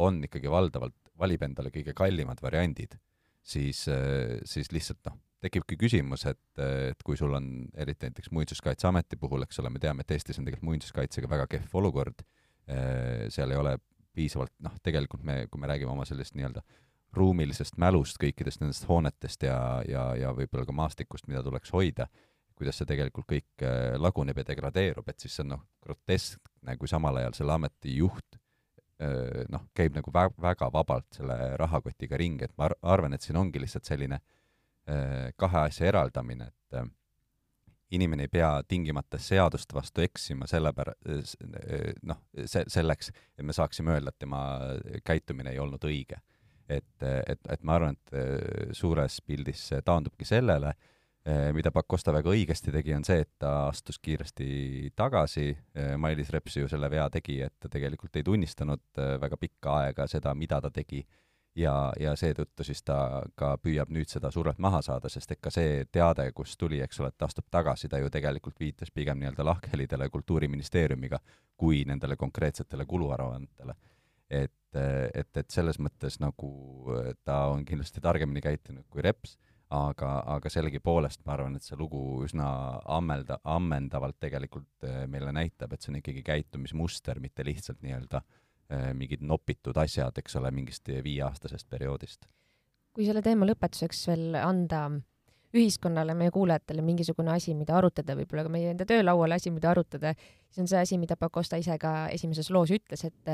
on 0.03 0.23
ikkagi 0.27 0.51
valdavalt, 0.51 0.97
valib 1.19 1.45
endale 1.47 1.71
kõige 1.75 1.95
kallimad 1.95 2.43
variandid, 2.43 2.97
siis, 3.43 3.85
eh, 3.93 4.41
siis 4.49 4.73
lihtsalt 4.75 5.03
noh, 5.11 5.19
tekibki 5.43 5.79
küsimus, 5.79 6.27
et, 6.31 6.43
et 6.63 7.01
kui 7.07 7.19
sul 7.19 7.35
on 7.35 7.49
eriti 7.75 8.07
näiteks 8.07 8.31
Muinsuskaitseameti 8.35 9.19
puhul, 9.19 9.43
eks 9.47 9.59
ole, 9.63 9.73
me 9.75 9.83
teame, 9.83 10.05
et 10.05 10.15
Eestis 10.15 10.39
on 10.39 10.47
tegelikult 10.47 10.69
muinsuskaitsega 10.69 11.31
väga 11.31 11.49
kehv 11.51 11.75
olukord, 11.81 12.23
seal 13.35 13.51
ei 13.51 13.59
ole 13.59 13.73
piisavalt, 14.15 14.53
noh, 14.63 14.77
tegelikult 14.87 15.25
me, 15.27 15.49
kui 15.51 15.59
me 15.59 15.67
räägime 15.67 15.91
oma 15.91 16.07
sellest 16.07 16.37
nii-öelda 16.39 16.63
ruumilisest 17.17 17.79
mälust 17.81 18.19
kõikidest 18.21 18.63
nendest 18.63 18.87
hoonetest 18.89 19.47
ja, 19.47 19.57
ja, 19.89 20.05
ja 20.19 20.33
võib-olla 20.37 20.67
ka 20.69 20.77
maastikust, 20.77 21.29
mida 21.29 21.43
tuleks 21.45 21.73
hoida, 21.75 22.09
kuidas 22.57 22.79
see 22.79 22.89
tegelikult 22.89 23.29
kõik 23.29 23.65
äh, 23.67 23.97
laguneb 24.01 24.39
ja 24.43 24.47
degradeerub, 24.49 25.09
et 25.09 25.21
siis 25.21 25.35
see 25.37 25.45
on 25.47 25.55
noh, 25.57 25.67
groteskne, 25.83 26.77
kui 26.81 26.91
samal 26.91 27.21
ajal 27.21 27.37
selle 27.37 27.57
ameti 27.57 27.97
juht 27.99 28.39
äh, 29.03 29.45
noh, 29.53 29.67
käib 29.77 29.99
nagu 29.99 30.15
vä-, 30.15 30.33
väga 30.41 30.71
vabalt 30.73 31.19
selle 31.19 31.39
rahakotiga 31.61 32.21
ringi, 32.21 32.49
et 32.49 32.57
ma 32.57 32.71
ar-, 32.71 32.79
arvan, 32.95 33.17
et 33.17 33.25
siin 33.25 33.41
ongi 33.41 33.61
lihtsalt 33.63 33.89
selline 33.89 34.21
äh, 34.21 35.31
kahe 35.37 35.69
asja 35.69 35.89
eraldamine, 35.93 36.53
et 36.53 36.83
inimene 37.93 38.25
ei 38.25 38.31
pea 38.33 38.55
tingimata 38.65 39.19
seaduste 39.21 39.77
vastu 39.77 40.01
eksima 40.01 40.47
sellepär-, 40.49 40.95
noh, 42.09 42.23
see, 42.47 42.65
selleks, 42.73 43.13
et 43.37 43.45
me 43.45 43.53
saaksime 43.53 43.99
öelda, 43.99 44.15
et 44.15 44.23
tema 44.25 44.45
käitumine 45.05 45.53
ei 45.53 45.61
olnud 45.61 45.85
õige 45.85 46.23
et, 46.69 47.03
et, 47.03 47.41
et 47.51 47.63
ma 47.63 47.77
arvan, 47.79 47.97
et 47.97 48.17
äh, 48.17 48.73
suures 48.77 49.21
pildis 49.27 49.69
see 49.71 49.83
taandubki 49.85 50.27
sellele, 50.29 50.75
äh, 51.27 51.49
mida 51.57 51.73
Pakosta 51.75 52.15
väga 52.15 52.33
õigesti 52.33 52.75
tegi, 52.75 52.95
on 52.97 53.07
see, 53.07 53.25
et 53.25 53.33
ta 53.43 53.69
astus 53.69 53.99
kiiresti 54.03 54.93
tagasi, 54.97 55.51
äh, 55.77 55.95
Mailis 56.01 56.31
Reps 56.35 56.61
ju 56.61 56.71
selle 56.71 56.91
vea 56.91 57.09
tegi, 57.11 57.41
et 57.43 57.57
ta 57.61 57.71
tegelikult 57.73 58.17
ei 58.17 58.27
tunnistanud 58.27 59.03
väga 59.21 59.41
pikka 59.41 59.83
aega 59.83 60.09
seda, 60.11 60.35
mida 60.35 60.61
ta 60.61 60.71
tegi, 60.71 61.03
ja, 61.59 61.93
ja 62.01 62.17
seetõttu 62.17 62.65
siis 62.65 62.81
ta 62.83 63.23
ka 63.37 63.55
püüab 63.61 63.93
nüüd 63.93 64.09
seda 64.09 64.31
survet 64.33 64.59
maha 64.63 64.81
saada, 64.83 65.11
sest 65.13 65.35
et 65.35 65.41
ka 65.43 65.53
see 65.53 65.85
teade, 65.93 66.31
kust 66.33 66.57
tuli, 66.61 66.81
eks 66.81 67.01
ole, 67.03 67.13
et 67.13 67.19
ta 67.21 67.29
astub 67.29 67.51
tagasi, 67.53 67.91
ta 67.93 68.01
ju 68.01 68.11
tegelikult 68.11 68.61
viitas 68.61 68.91
pigem 68.91 69.21
nii-öelda 69.21 69.45
lahkhelidele 69.45 70.09
Kultuuriministeeriumiga 70.09 71.21
kui 71.57 71.85
nendele 71.89 72.17
konkreetsetele 72.17 72.87
kuluaruannetele 72.89 73.77
et, 74.33 74.53
et, 74.75 75.31
et 75.37 75.51
selles 75.53 75.79
mõttes 75.83 76.19
nagu 76.23 76.53
ta 77.25 77.47
on 77.53 77.65
kindlasti 77.69 78.01
targemini 78.01 78.41
käitunud 78.45 78.87
kui 78.91 79.05
Reps, 79.05 79.37
aga, 79.73 80.11
aga 80.37 80.53
sellegipoolest 80.53 81.23
ma 81.27 81.37
arvan, 81.37 81.57
et 81.57 81.67
see 81.67 81.79
lugu 81.81 82.01
üsna 82.27 82.47
ammelda, 82.97 83.39
ammendavalt 83.49 84.19
tegelikult 84.23 84.87
eh, 84.89 85.05
meile 85.11 85.33
näitab, 85.35 85.73
et 85.73 85.85
see 85.85 85.93
on 85.95 86.01
ikkagi 86.03 86.25
käitumismuster, 86.27 87.21
mitte 87.23 87.47
lihtsalt 87.47 87.81
nii-öelda 87.85 88.21
eh, 88.23 88.91
mingid 88.99 89.25
nopitud 89.27 89.79
asjad, 89.81 90.19
eks 90.21 90.37
ole, 90.41 90.53
mingist 90.55 90.93
viieaastasest 90.93 91.71
perioodist. 91.73 92.29
kui 92.93 93.09
selle 93.09 93.23
teema 93.25 93.49
lõpetuseks 93.49 94.05
veel 94.11 94.37
anda 94.37 94.85
ühiskonnale, 95.57 96.15
meie 96.17 96.33
kuulajatele 96.33 96.85
mingisugune 96.85 97.33
asi, 97.33 97.55
mida 97.57 97.77
arutada, 97.77 98.17
võib-olla 98.17 98.45
ka 98.47 98.53
meie 98.53 98.71
enda 98.73 98.87
töölaual 98.89 99.37
asi, 99.37 99.53
mida 99.53 99.71
arutada, 99.73 100.15
siis 100.49 100.65
on 100.65 100.69
see 100.69 100.81
asi, 100.81 100.99
mida 101.01 101.17
Pakosta 101.21 101.61
ise 101.61 101.77
ka 101.81 102.09
esimeses 102.13 102.49
loos 102.53 102.73
ütles, 102.73 103.05
et 103.09 103.33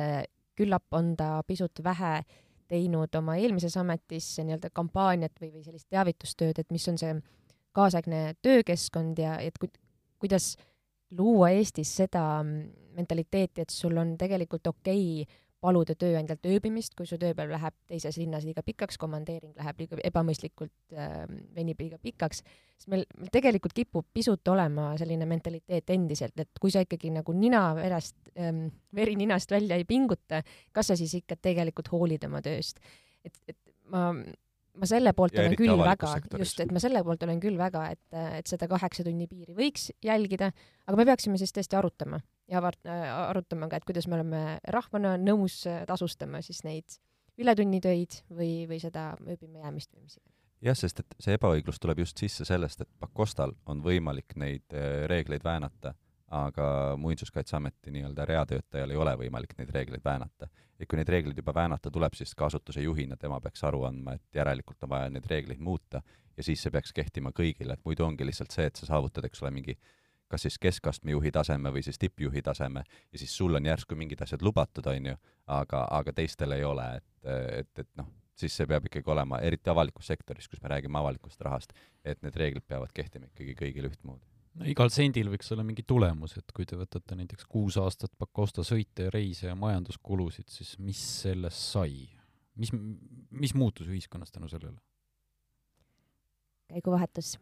küllap 0.59 0.95
on 0.99 1.15
ta 1.17 1.39
pisut 1.47 1.83
vähe 1.85 2.23
teinud 2.69 3.15
oma 3.17 3.39
eelmises 3.41 3.77
ametis 3.81 4.35
nii-öelda 4.43 4.71
kampaaniat 4.77 5.41
või, 5.41 5.53
või 5.55 5.65
sellist 5.65 5.89
teavitustööd, 5.89 6.59
et 6.61 6.75
mis 6.75 6.85
on 6.91 6.99
see 7.01 7.15
kaasaegne 7.77 8.35
töökeskkond 8.43 9.21
ja 9.23 9.39
et 9.41 9.57
ku, 9.61 9.71
kuidas 10.21 10.57
luua 11.17 11.53
Eestis 11.57 11.95
seda 12.03 12.43
mentaliteeti, 12.45 13.65
et 13.65 13.73
sul 13.73 13.97
on 13.97 14.17
tegelikult 14.21 14.67
okei 14.67 15.23
okay 15.23 15.45
paluda 15.61 15.95
tööandjalt 15.99 16.47
ööbimist, 16.47 16.95
kui 16.95 17.09
su 17.09 17.19
tööpäev 17.19 17.51
läheb 17.51 17.75
teises 17.91 18.19
linnas 18.21 18.45
liiga 18.47 18.63
pikaks, 18.63 18.99
komandeering 19.01 19.57
läheb 19.59 19.83
liiga 19.83 19.99
ebamõistlikult 20.07 20.95
äh,, 20.95 21.25
venib 21.57 21.81
liiga 21.83 21.99
pikaks, 22.03 22.45
siis 22.79 22.91
meil, 22.93 23.05
meil 23.19 23.31
tegelikult 23.35 23.75
kipub 23.77 24.07
pisut 24.15 24.49
olema 24.53 24.93
selline 25.01 25.27
mentaliteet 25.29 25.91
endiselt, 25.95 26.37
et 26.39 26.61
kui 26.61 26.73
sa 26.75 26.83
ikkagi 26.85 27.11
nagu 27.15 27.35
nina 27.37 27.69
verest 27.79 28.17
ähm,, 28.39 28.69
veri 28.95 29.17
ninast 29.19 29.51
välja 29.51 29.79
ei 29.79 29.87
pinguta, 29.89 30.43
kas 30.73 30.93
sa 30.93 30.99
siis 30.99 31.17
ikka 31.21 31.39
tegelikult 31.43 31.91
hoolid 31.93 32.29
oma 32.29 32.43
tööst. 32.45 32.79
et, 33.27 33.41
et 33.49 33.59
ma 33.93 34.11
ma 34.79 34.87
selle 34.87 35.13
poolt 35.17 35.35
ja 35.35 35.43
olen 35.43 35.57
küll 35.59 35.81
väga, 35.81 36.13
just, 36.39 36.61
et 36.63 36.73
ma 36.75 36.79
selle 36.83 37.03
poolt 37.07 37.25
olen 37.27 37.41
küll 37.43 37.59
väga, 37.59 37.85
et, 37.97 38.19
et 38.39 38.51
seda 38.51 38.69
kaheksa 38.71 39.05
tunni 39.07 39.27
piiri 39.27 39.57
võiks 39.57 39.89
jälgida, 40.05 40.53
aga 40.87 41.01
me 41.01 41.07
peaksime 41.09 41.39
siis 41.41 41.55
tõesti 41.57 41.79
arutama 41.79 42.21
ja 42.51 42.63
äh, 42.63 43.05
arutama 43.25 43.69
ka, 43.71 43.81
et 43.81 43.89
kuidas 43.89 44.07
me 44.07 44.21
oleme 44.21 44.43
rahvana 44.71 45.17
nõus 45.19 45.65
tasustama 45.89 46.43
siis 46.47 46.63
neid 46.67 46.99
ületunnitöid 47.39 48.23
või, 48.31 48.53
või 48.71 48.79
seda 48.83 49.13
ööbima 49.27 49.67
jäämist 49.67 49.95
või 49.95 50.07
mis 50.07 50.19
iganes 50.19 50.38
jah, 50.63 50.77
sest 50.77 51.01
et 51.01 51.17
see 51.21 51.39
ebaõiglus 51.39 51.81
tuleb 51.81 52.05
just 52.05 52.19
sisse 52.19 52.45
sellest, 52.45 52.81
et 52.81 52.91
Pakostal 53.01 53.55
on 53.67 53.83
võimalik 53.85 54.37
neid 54.37 54.67
äh, 54.75 55.07
reegleid 55.11 55.45
väänata 55.45 55.95
aga 56.31 56.97
Muinsuskaitseameti 56.97 57.91
nii-öelda 57.91 58.25
reatöötajal 58.25 58.91
ei 58.91 58.97
ole 58.97 59.15
võimalik 59.17 59.55
neid 59.59 59.71
reegleid 59.73 60.05
väänata. 60.05 60.49
et 60.79 60.89
kui 60.89 60.97
neid 60.97 61.09
reegleid 61.09 61.37
juba 61.37 61.55
väänata 61.55 61.91
tuleb, 61.91 62.15
siis 62.15 62.35
ka 62.35 62.47
asutuse 62.47 62.81
juhina 62.81 63.17
tema 63.17 63.41
peaks 63.41 63.65
aru 63.65 63.83
andma, 63.85 64.13
et 64.15 64.35
järelikult 64.35 64.83
on 64.83 64.89
vaja 64.89 65.09
neid 65.11 65.27
reegleid 65.27 65.59
muuta 65.59 66.03
ja 66.37 66.43
siis 66.43 66.63
see 66.63 66.71
peaks 66.71 66.93
kehtima 66.93 67.33
kõigile, 67.33 67.73
et 67.73 67.85
muidu 67.85 68.05
ongi 68.05 68.27
lihtsalt 68.27 68.55
see, 68.55 68.67
et 68.67 68.77
sa 68.77 68.87
saavutad, 68.87 69.25
eks 69.25 69.43
ole, 69.43 69.51
mingi 69.51 69.79
kas 70.29 70.45
siis 70.45 70.59
keskastme 70.59 71.11
juhi 71.11 71.33
taseme 71.33 71.73
või 71.73 71.83
siis 71.83 71.99
tippjuhi 71.99 72.43
taseme 72.43 72.85
ja 73.13 73.19
siis 73.19 73.37
sul 73.37 73.55
on 73.55 73.67
järsku 73.67 73.97
mingid 73.97 74.23
asjad 74.23 74.43
lubatud, 74.43 74.87
on 74.87 75.07
ju, 75.07 75.17
aga, 75.47 75.85
aga 75.91 76.13
teistel 76.13 76.53
ei 76.53 76.65
ole, 76.65 76.89
et, 77.01 77.33
et, 77.59 77.73
et 77.79 77.91
noh, 77.97 78.13
siis 78.39 78.57
see 78.57 78.67
peab 78.71 78.89
ikkagi 78.89 79.11
olema, 79.11 79.43
eriti 79.45 79.71
avalikus 79.71 80.11
sektoris, 80.11 80.49
kus 80.49 80.63
me 80.63 80.73
räägime 80.75 81.01
avalikust 81.01 81.41
rahast, 81.45 81.73
et 82.05 82.21
need 82.23 82.37
reeglid 82.39 82.67
peavad 82.69 82.93
kehtima 82.95 83.31
ikkagi 83.31 83.57
kõigile 83.59 83.91
ühtmoodi 83.93 84.27
no 84.59 84.67
igal 84.69 84.91
sendil 84.93 85.31
võiks 85.33 85.51
olla 85.55 85.65
mingi 85.67 85.85
tulemus, 85.87 86.37
et 86.39 86.55
kui 86.55 86.67
te 86.67 86.79
võtate 86.79 87.19
näiteks 87.19 87.47
kuus 87.51 87.79
aastat 87.81 88.15
Pakosta 88.19 88.65
sõite 88.67 89.09
ja 89.09 89.15
reise 89.15 89.49
ja 89.51 89.57
majanduskulusid, 89.59 90.49
siis 90.53 90.77
mis 90.83 91.03
sellest 91.23 91.67
sai? 91.75 92.09
mis, 92.59 92.73
mis 93.31 93.55
muutus 93.55 93.89
ühiskonnas 93.89 94.33
tänu 94.35 94.49
sellele? 94.51 94.79
käiguvahetus. 96.69 97.39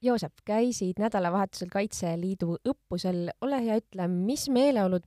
Joosep, 0.00 0.40
käisid 0.46 1.00
nädalavahetusel 1.02 1.68
Kaitseliidu 1.72 2.54
õppusel, 2.70 3.32
ole 3.42 3.58
hea, 3.64 3.80
ütle, 3.82 4.06
mis 4.08 4.46
meeleolud 4.54 5.04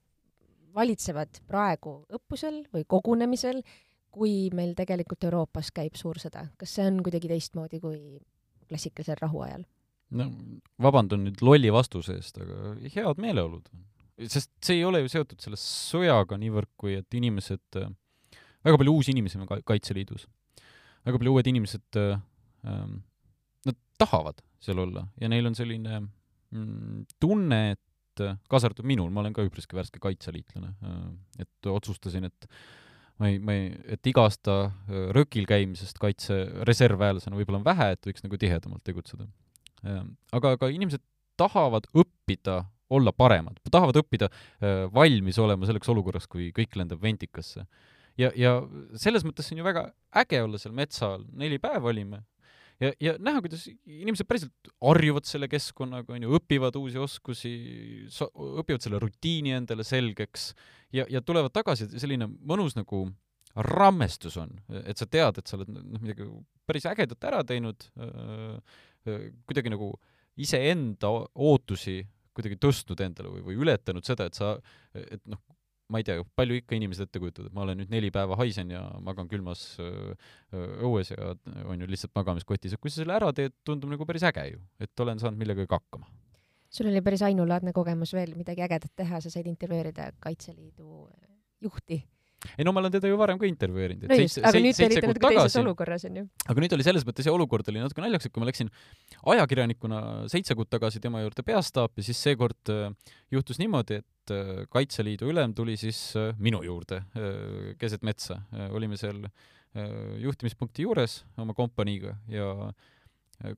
valitsevad 0.75 1.39
praegu 1.47 2.01
õppusel 2.11 2.59
või 2.75 2.83
kogunemisel, 2.87 3.63
kui 4.11 4.49
meil 4.55 4.73
tegelikult 4.77 5.23
Euroopas 5.27 5.71
käib 5.75 5.95
suur 5.99 6.19
sõda, 6.21 6.47
kas 6.59 6.75
see 6.77 6.87
on 6.89 6.99
kuidagi 7.05 7.31
teistmoodi 7.31 7.79
kui 7.83 8.01
klassikalisel 8.69 9.19
rahuajal? 9.21 9.63
no 10.11 10.27
vabandan 10.83 11.23
nüüd 11.23 11.39
lolli 11.45 11.71
vastuse 11.71 12.17
eest, 12.19 12.41
aga 12.43 12.73
head 12.95 13.21
meeleolud. 13.23 13.69
sest 14.27 14.51
see 14.59 14.81
ei 14.81 14.85
ole 14.85 15.03
ju 15.05 15.11
seotud 15.13 15.39
selle 15.43 15.59
sõjaga 15.59 16.37
niivõrd, 16.41 16.71
kui 16.77 16.97
et 16.99 17.17
inimesed, 17.17 17.79
väga 18.67 18.81
palju 18.81 18.95
uusi 18.97 19.15
inimesi 19.15 19.39
on 19.39 19.47
Kaitseliidus. 19.47 20.27
väga 21.07 21.21
palju 21.21 21.37
uued 21.37 21.47
inimesed 21.47 22.01
ähm,, 22.01 22.99
nad 23.65 23.79
tahavad 24.01 24.43
seal 24.61 24.83
olla 24.83 25.07
ja 25.21 25.31
neil 25.31 25.47
on 25.47 25.55
selline 25.57 26.01
mm, 26.01 27.07
tunne, 27.19 27.61
et 27.77 28.25
kaasa 28.51 28.67
arvatud 28.67 28.85
minul, 28.85 29.09
ma 29.09 29.23
olen 29.23 29.33
ka 29.33 29.45
üpriski 29.47 29.77
värske 29.77 30.01
kaitseliitlane, 30.03 30.75
äh, 30.83 31.01
et 31.45 31.71
otsustasin, 31.71 32.27
et 32.27 32.49
ma 33.21 33.29
ei, 33.29 33.37
ma 33.37 33.53
ei, 33.53 33.69
et 33.93 34.09
iga 34.09 34.25
aasta 34.25 34.57
äh, 34.65 35.07
rökil 35.15 35.45
käimisest 35.49 36.01
kaitse 36.01 36.41
reservväelasena 36.67 37.37
võib-olla 37.37 37.61
on 37.61 37.69
vähe, 37.69 37.91
et 37.95 38.09
võiks 38.09 38.25
nagu 38.25 38.39
tihedamalt 38.41 38.83
tegutseda 38.87 39.29
Ehm, 39.87 40.13
aga, 40.35 40.55
aga 40.57 40.69
inimesed 40.73 41.01
tahavad 41.39 41.87
õppida 41.97 42.61
olla 42.91 43.13
paremad, 43.15 43.57
tahavad 43.71 44.01
õppida 44.01 44.27
äh, 44.29 44.85
valmis 44.93 45.39
olema 45.41 45.67
selleks 45.67 45.89
olukorraks, 45.93 46.27
kui 46.29 46.51
kõik 46.55 46.75
lendab 46.77 47.01
ventikasse. 47.01 47.65
ja, 48.19 48.29
ja 48.35 48.59
selles 48.99 49.23
mõttes 49.25 49.49
on 49.51 49.61
ju 49.61 49.65
väga 49.65 49.87
äge 50.21 50.41
olla 50.43 50.59
seal 50.61 50.75
metsa 50.75 51.13
all, 51.15 51.25
neli 51.33 51.57
päeva 51.63 51.89
olime, 51.89 52.21
ja, 52.81 52.91
ja 53.01 53.15
näha, 53.21 53.41
kuidas 53.43 53.65
inimesed 53.69 54.27
päriselt 54.29 54.71
harjuvad 54.81 55.27
selle 55.29 55.49
keskkonnaga, 55.51 56.15
on 56.15 56.27
ju, 56.27 56.35
õpivad 56.39 56.77
uusi 56.79 57.01
oskusi, 57.01 57.55
õpivad 58.61 58.83
selle 58.83 59.01
rutiini 59.01 59.55
endale 59.57 59.85
selgeks 59.87 60.51
ja, 60.95 61.05
ja 61.09 61.23
tulevad 61.25 61.53
tagasi, 61.55 61.89
selline 62.01 62.27
mõnus 62.27 62.77
nagu 62.79 63.05
rammestus 63.67 64.37
on, 64.39 64.53
et 64.85 64.99
sa 64.99 65.07
tead, 65.11 65.41
et 65.41 65.49
sa 65.49 65.57
oled 65.57 65.71
noh, 65.73 65.99
midagi 65.99 66.27
päris 66.69 66.87
ägedat 66.87 67.27
ära 67.27 67.43
teinud 67.47 67.83
äh,, 67.99 68.79
kuidagi 69.49 69.73
nagu 69.73 69.91
iseenda 70.39 71.09
ootusi 71.11 71.99
kuidagi 72.35 72.57
tõstnud 72.61 73.01
endale 73.03 73.31
või, 73.33 73.43
või 73.49 73.57
ületanud 73.65 74.05
seda, 74.07 74.29
et 74.29 74.37
sa, 74.37 74.53
et 74.95 75.21
noh, 75.29 75.41
ma 75.91 76.01
ei 76.01 76.07
tea, 76.07 76.23
palju 76.37 76.57
ikka 76.61 76.77
inimesed 76.77 77.09
ette 77.09 77.21
kujutavad, 77.21 77.49
et 77.51 77.57
ma 77.57 77.65
olen 77.65 77.81
nüüd 77.81 77.91
neli 77.91 78.11
päeva 78.13 78.37
haisen 78.39 78.71
ja 78.73 78.83
magan 79.03 79.29
külmas 79.31 79.65
öö, 79.83 80.15
õues 80.87 81.11
ja 81.13 81.33
on 81.67 81.83
ju 81.83 81.89
lihtsalt 81.89 82.13
magamiskotis, 82.17 82.75
et 82.75 82.81
kui 82.81 82.93
sa 82.93 83.01
selle 83.01 83.17
ära 83.17 83.31
teed, 83.35 83.55
tundub 83.67 83.91
nagu 83.91 84.07
päris 84.07 84.25
äge 84.29 84.47
ju, 84.53 84.63
et 84.81 85.05
olen 85.05 85.21
saanud 85.21 85.41
millegagi 85.41 85.69
hakkama. 85.71 86.07
sul 86.71 86.87
oli 86.87 87.03
päris 87.03 87.25
ainulaadne 87.27 87.75
kogemus 87.75 88.15
veel 88.15 88.33
midagi 88.39 88.63
ägedat 88.63 88.95
teha, 88.95 89.21
sa 89.21 89.29
said 89.29 89.47
intervjueerida 89.51 90.11
Kaitseliidu 90.23 91.09
juhti 91.61 92.01
ei 92.57 92.65
no 92.65 92.73
ma 92.73 92.81
olen 92.81 92.93
teda 92.93 93.09
ju 93.09 93.17
varem 93.19 93.39
ka 93.39 93.45
intervjueerinud. 93.45 94.07
no 94.09 94.17
nüüd 94.17 94.77
te 94.77 94.85
olite 94.87 95.07
natuke 95.07 95.29
teises 95.29 95.57
olukorras, 95.61 96.05
onju. 96.09 96.23
aga 96.49 96.63
nüüd 96.63 96.75
oli 96.77 96.85
selles 96.87 97.05
mõttes 97.05 97.27
ja 97.27 97.33
olukord 97.35 97.67
oli 97.69 97.83
natuke 97.83 98.01
naljakas, 98.01 98.29
et 98.29 98.33
kui 98.33 98.41
ma 98.41 98.49
läksin 98.49 98.71
ajakirjanikuna 99.29 100.01
seitse 100.31 100.55
kuud 100.57 100.69
tagasi 100.71 101.01
tema 101.03 101.21
juurde 101.23 101.45
peastaapi, 101.45 102.05
siis 102.05 102.21
seekord 102.27 102.73
äh, 102.73 103.15
juhtus 103.33 103.61
niimoodi, 103.61 104.01
et 104.01 104.35
äh, 104.35 104.63
Kaitseliidu 104.71 105.29
ülem 105.31 105.55
tuli 105.57 105.77
siis 105.79 106.11
äh, 106.19 106.31
minu 106.41 106.63
juurde 106.65 107.03
keset 107.81 108.05
metsa. 108.05 108.41
olime 108.71 108.97
seal 108.97 109.25
juhtimispunkti 110.19 110.83
juures 110.83 111.21
oma 111.39 111.53
kompaniiga 111.55 112.17
ja 112.27 112.73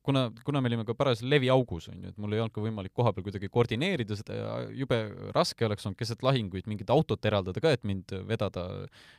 kuna, 0.06 0.28
kuna 0.46 0.60
me 0.62 0.70
olime 0.70 0.84
ka 0.86 0.94
parajasti 0.94 1.26
leviaugus, 1.26 1.88
on 1.90 2.04
ju, 2.04 2.12
et 2.12 2.20
mul 2.22 2.36
ei 2.36 2.42
olnud 2.44 2.54
ka 2.54 2.62
võimalik 2.62 2.94
kohapeal 2.94 3.26
kuidagi 3.26 3.50
koordineerida 3.50 4.14
seda 4.20 4.36
ja 4.36 4.52
jube 4.78 5.00
raske 5.34 5.66
oleks 5.66 5.88
olnud 5.88 5.98
keset 5.98 6.22
lahinguid 6.22 6.70
mingit 6.70 6.92
autot 6.94 7.26
eraldada 7.26 7.60
ka, 7.64 7.74
et 7.74 7.82
mind 7.82 8.14
vedada 8.28 8.68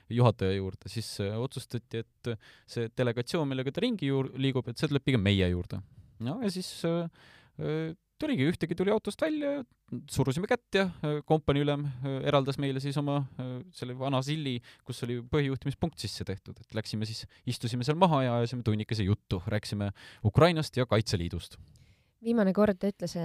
juhataja 0.08 0.56
juurde, 0.56 0.94
siis 0.94 1.12
otsustati, 1.36 2.06
et 2.06 2.32
see 2.64 2.88
delegatsioon, 2.96 3.52
millega 3.52 3.76
ta 3.76 3.84
ringi 3.84 4.14
juur-, 4.14 4.32
liigub, 4.40 4.72
et 4.72 4.80
see 4.80 4.88
tuleb 4.88 5.04
pigem 5.04 5.26
meie 5.26 5.52
juurde. 5.52 5.84
No 6.24 6.40
ja 6.44 6.52
siis 6.54 6.70
äh, 6.88 7.06
äh 7.60 7.94
tuligi, 8.16 8.46
ühtegi 8.48 8.78
tuli 8.80 8.94
autost 8.94 9.20
välja, 9.20 9.58
surusime 10.08 10.48
kätt 10.48 10.78
ja 10.78 10.86
äh, 11.04 11.18
kompaniiülem 11.28 11.84
äh, 11.84 12.14
eraldas 12.30 12.56
meile 12.62 12.80
siis 12.80 12.96
oma 13.02 13.18
selle 13.76 13.98
vana 14.00 14.22
silli, 14.24 14.56
kus 14.88 15.04
oli 15.04 15.18
põhijuhtimispunkt 15.32 16.00
sisse 16.00 16.24
tehtud, 16.28 16.62
et 16.62 16.78
läksime 16.78 17.08
siis, 17.10 17.26
istusime 17.46 17.84
seal 17.84 18.00
maha 18.00 18.22
ja 18.24 18.38
ajasime 18.40 18.64
tunnikese 18.64 19.04
juttu, 19.04 19.42
rääkisime 19.52 19.92
Ukrainast 20.24 20.78
ja 20.80 20.88
Kaitseliidust. 20.88 21.60
viimane 22.24 22.54
kord 22.54 22.80
ta 22.80 22.88
ütles, 22.90 23.18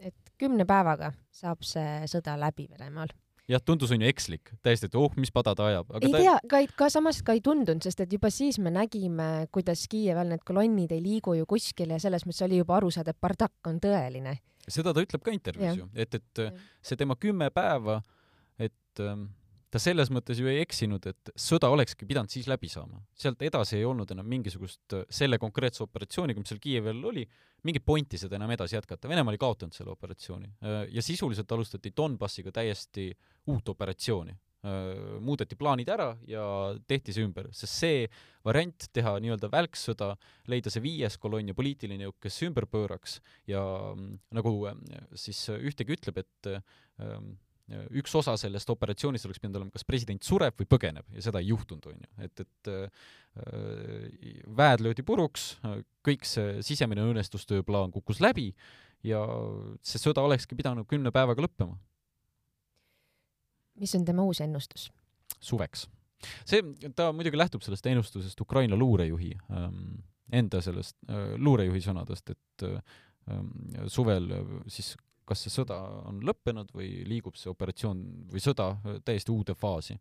et 0.00 0.32
kümne 0.40 0.64
päevaga 0.64 1.12
saab 1.30 1.60
see 1.62 2.08
sõda 2.08 2.38
läbi 2.40 2.70
Venemaal 2.72 3.12
jah, 3.48 3.62
tundus 3.64 3.92
on 3.94 4.02
ju 4.02 4.10
ekslik, 4.10 4.52
täiesti, 4.64 4.90
et 4.90 4.96
oh, 4.98 5.12
mis 5.20 5.32
pada 5.34 5.54
ta 5.56 5.68
ajab. 5.70 5.94
ei 6.00 6.12
ta... 6.12 6.20
tea, 6.20 6.34
ka, 6.50 6.60
ka 6.82 6.90
samas 6.92 7.20
ka 7.24 7.36
ei 7.36 7.42
tundunud, 7.44 7.82
sest 7.84 8.04
et 8.04 8.12
juba 8.12 8.30
siis 8.34 8.60
me 8.62 8.72
nägime, 8.74 9.48
kuidas 9.54 9.86
Kiieval 9.90 10.34
need 10.34 10.44
kolonnid 10.48 10.92
ei 10.94 11.02
liigu 11.04 11.36
ju 11.38 11.48
kuskile 11.48 11.96
ja 11.96 12.02
selles 12.02 12.26
mõttes 12.28 12.44
oli 12.46 12.60
juba 12.60 12.76
aru 12.78 12.92
saada, 12.94 13.14
et 13.14 13.20
bardakk 13.20 13.72
on 13.72 13.80
tõeline. 13.82 14.36
seda 14.68 14.92
ta 14.92 15.04
ütleb 15.04 15.24
ka 15.24 15.34
intervjuus 15.34 15.82
ju, 15.82 15.88
et, 15.96 16.20
et 16.20 16.44
ja. 16.44 16.52
see 16.84 17.00
tema 17.00 17.16
kümme 17.16 17.50
päeva, 17.54 18.02
et 18.60 19.04
ähm, 19.04 19.30
ta 19.72 19.80
selles 19.82 20.10
mõttes 20.14 20.40
ju 20.40 20.48
ei 20.48 20.62
eksinud, 20.62 21.04
et 21.10 21.30
sõda 21.38 21.70
olekski 21.72 22.08
pidanud 22.08 22.32
siis 22.32 22.48
läbi 22.48 22.70
saama. 22.72 23.02
sealt 23.18 23.42
edasi 23.44 23.78
ei 23.78 23.84
olnud 23.84 24.10
enam 24.14 24.26
mingisugust 24.28 24.96
äh, 24.96 25.04
selle 25.10 25.38
konkreetse 25.40 25.84
operatsiooniga, 25.84 26.40
mis 26.40 26.52
seal 26.52 26.62
Kiievil 26.62 27.04
oli, 27.10 27.24
mingit 27.68 27.84
pointi 27.84 28.20
seda 28.20 28.38
enam 28.38 28.50
edasi 28.54 28.78
jätkata. 28.78 29.10
Venemaa 29.10 29.34
oli 29.34 29.40
kaotanud 29.40 29.76
selle 29.76 29.92
operatsiooni 29.92 30.48
äh, 30.48 30.82
ja 30.94 31.04
sisuliselt 31.04 31.52
alustati 31.52 31.92
Donbassiga 31.96 32.52
täiesti 32.54 33.10
uut 33.52 33.68
operatsiooni. 33.74 34.36
Äh, 34.68 35.18
muudeti 35.22 35.58
plaanid 35.58 35.90
ära 35.92 36.08
ja 36.26 36.44
tehti 36.88 37.12
see 37.14 37.26
ümber, 37.28 37.50
sest 37.54 37.76
see 37.76 38.06
variant 38.48 38.88
teha 38.96 39.18
nii-öelda 39.20 39.50
välksõda, 39.52 40.14
leida 40.48 40.72
see 40.72 40.82
viies 40.82 41.18
kolonn 41.20 41.52
ja 41.52 41.58
poliitiline 41.58 42.08
jõuk, 42.08 42.16
kes 42.24 42.40
ümber 42.48 42.66
pööraks 42.70 43.20
ja 43.46 43.60
mm, 43.92 44.16
nagu 44.40 44.54
siis 45.12 45.44
ühtegi 45.60 45.94
ütleb, 45.98 46.24
et 46.24 46.50
üks 47.68 48.14
osa 48.16 48.34
sellest 48.40 48.70
operatsioonist 48.72 49.26
oleks 49.28 49.40
pidanud 49.42 49.60
olema, 49.60 49.74
kas 49.74 49.84
president 49.88 50.24
sureb 50.24 50.56
või 50.56 50.68
põgeneb 50.70 51.16
ja 51.16 51.24
seda 51.28 51.42
ei 51.42 51.50
juhtunud, 51.50 51.88
on 51.90 51.98
ju. 52.00 52.10
et, 52.24 52.44
et 52.44 52.70
äh, 52.72 53.08
väed 54.58 54.84
löödi 54.84 55.04
puruks, 55.06 55.50
kõik 56.06 56.24
see 56.26 56.62
sisemine 56.66 57.04
õnnestustööplaan 57.10 57.92
kukkus 57.94 58.22
läbi 58.24 58.48
ja 59.06 59.20
see 59.84 60.00
sõda 60.00 60.24
olekski 60.26 60.56
pidanud 60.58 60.88
kümne 60.88 61.12
päevaga 61.14 61.44
lõppema. 61.44 61.76
mis 63.78 63.94
on 63.94 64.04
tema 64.04 64.24
uus 64.24 64.40
ennustus? 64.40 64.88
suveks. 65.38 65.86
see, 66.48 66.64
ta 66.96 67.12
muidugi 67.12 67.38
lähtub 67.38 67.62
sellest 67.62 67.86
ennustusest 67.86 68.40
Ukraina 68.40 68.76
luurejuhi 68.76 69.34
ähm, 69.52 70.00
enda 70.32 70.62
sellest 70.64 70.96
äh, 71.10 71.36
luurejuhi 71.36 71.84
sõnadest, 71.84 72.32
et 72.32 72.66
ähm, 72.66 73.52
suvel 73.92 74.32
siis 74.72 74.96
kas 75.28 75.44
see 75.44 75.52
sõda 75.52 75.76
on 76.08 76.22
lõppenud 76.26 76.72
või 76.76 77.04
liigub 77.08 77.36
see 77.38 77.50
operatsioon 77.52 78.00
või 78.32 78.42
sõda 78.42 78.72
äh, 78.76 78.98
täiesti 79.06 79.32
uude 79.34 79.56
faasi. 79.58 79.98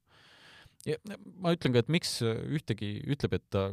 ja 0.88 0.98
ma 1.42 1.52
ütlen 1.56 1.74
ka, 1.76 1.84
et 1.84 1.92
miks 1.92 2.20
ühtegi 2.24 2.92
ütleb, 3.12 3.38
et 3.40 3.46
ta 3.54 3.68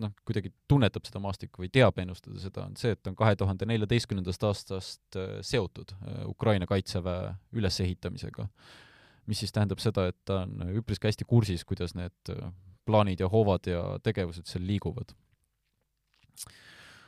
noh, 0.00 0.12
kuidagi 0.26 0.52
tunnetab 0.68 1.06
seda 1.06 1.22
maastikku 1.22 1.62
või 1.62 1.70
teab 1.72 1.98
ennustada 2.02 2.40
seda, 2.42 2.64
on 2.66 2.76
see, 2.80 2.94
et 2.96 3.10
on 3.10 3.16
kahe 3.18 3.36
tuhande 3.38 3.68
neljateistkümnendast 3.70 4.46
aastast 4.48 5.20
äh, 5.20 5.38
seotud 5.46 5.94
äh, 5.96 6.22
Ukraina 6.28 6.68
kaitseväe 6.70 7.34
ülesehitamisega. 7.52 8.48
mis 9.26 9.38
siis 9.38 9.52
tähendab 9.52 9.78
seda, 9.78 10.08
et 10.10 10.18
ta 10.24 10.42
on 10.42 10.74
üpriski 10.80 11.06
hästi 11.06 11.24
kursis, 11.28 11.64
kuidas 11.64 11.94
need 11.94 12.34
plaanid 12.88 13.20
ja 13.20 13.28
hoovad 13.28 13.68
ja 13.68 13.82
tegevused 14.02 14.48
seal 14.48 14.64
liiguvad 14.66 15.12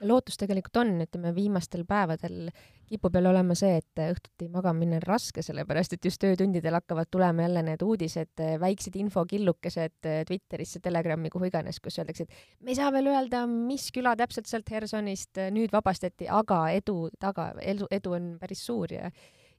lootus 0.02 0.38
tegelikult 0.40 0.76
on, 0.82 0.92
ütleme 1.04 1.32
viimastel 1.34 1.84
päevadel 1.88 2.50
kipub 2.92 3.14
jälle 3.16 3.30
olema 3.30 3.54
see, 3.56 3.78
et 3.80 4.00
õhtuti 4.04 4.48
magama 4.52 4.82
minna 4.82 4.98
on 4.98 5.04
raske, 5.06 5.42
sellepärast 5.44 5.96
et 5.96 6.04
just 6.04 6.24
öötundidel 6.28 6.76
hakkavad 6.76 7.08
tulema 7.10 7.46
jälle 7.46 7.62
need 7.70 7.84
uudised, 7.86 8.42
väiksed 8.60 8.98
infokillukesed 9.00 10.08
Twitterisse, 10.28 10.82
Telegrami, 10.84 11.30
kuhu 11.32 11.48
iganes, 11.48 11.80
kus 11.80 12.00
öeldakse, 12.02 12.26
et 12.26 12.60
me 12.60 12.74
ei 12.74 12.78
saa 12.78 12.90
veel 12.92 13.08
öelda, 13.14 13.44
mis 13.46 13.88
küla 13.94 14.14
täpselt 14.18 14.50
sealt 14.50 14.68
Hersonist 14.74 15.40
nüüd 15.54 15.72
vabastati, 15.72 16.28
aga 16.28 16.64
edu 16.76 17.06
taga, 17.20 17.52
edu 17.62 18.18
on 18.18 18.34
päris 18.42 18.66
suur 18.66 18.92
ja 18.92 19.10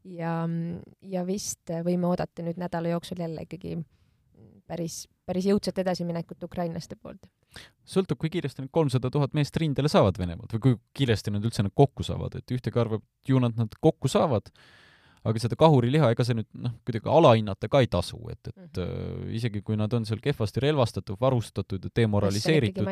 ja, 0.03 0.33
ja 1.01 1.23
vist 1.27 1.71
võime 1.85 2.09
oodata 2.11 2.43
nüüd 2.45 2.59
nädala 2.59 2.91
jooksul 2.91 3.23
jälle 3.23 3.45
ikkagi 3.47 3.77
päris, 4.67 5.05
päris 5.25 5.47
jõudsat 5.47 5.79
edasiminekut 5.83 6.43
ukrainlaste 6.43 6.99
poolt 6.99 7.23
sõltub, 7.83 8.19
kui 8.21 8.31
kiiresti 8.33 8.63
need 8.63 8.71
kolmsada 8.73 9.11
tuhat 9.13 9.35
meest 9.37 9.57
rindele 9.59 9.91
saavad 9.91 10.17
Venemaalt 10.19 10.55
või 10.55 10.63
kui 10.63 10.77
kiiresti 10.99 11.33
nad 11.33 11.43
üldse 11.43 11.65
nad 11.65 11.73
kokku 11.75 12.05
saavad, 12.07 12.39
et 12.39 12.55
ühtegi 12.55 12.79
arvab, 12.79 13.03
ju 13.27 13.41
nad 13.43 13.57
nad 13.59 13.75
kokku 13.83 14.11
saavad, 14.11 14.49
aga 15.23 15.39
seda 15.39 15.57
kahuriliha, 15.59 16.09
ega 16.11 16.25
see 16.27 16.37
nüüd 16.39 16.49
noh, 16.65 16.73
kuidagi 16.87 17.11
alahinnata 17.11 17.69
ka 17.71 17.83
ei 17.83 17.89
tasu, 17.91 18.19
et, 18.31 18.47
et 18.51 18.79
-hmm. 18.79 19.27
äh, 19.27 19.35
isegi 19.39 19.61
kui 19.61 19.77
nad 19.79 19.93
on 19.93 20.05
seal 20.05 20.19
kehvasti 20.23 20.63
relvastatud, 20.63 21.19
varustatud 21.19 21.83
ja 21.83 21.93
demoraliseeritud, 21.95 22.91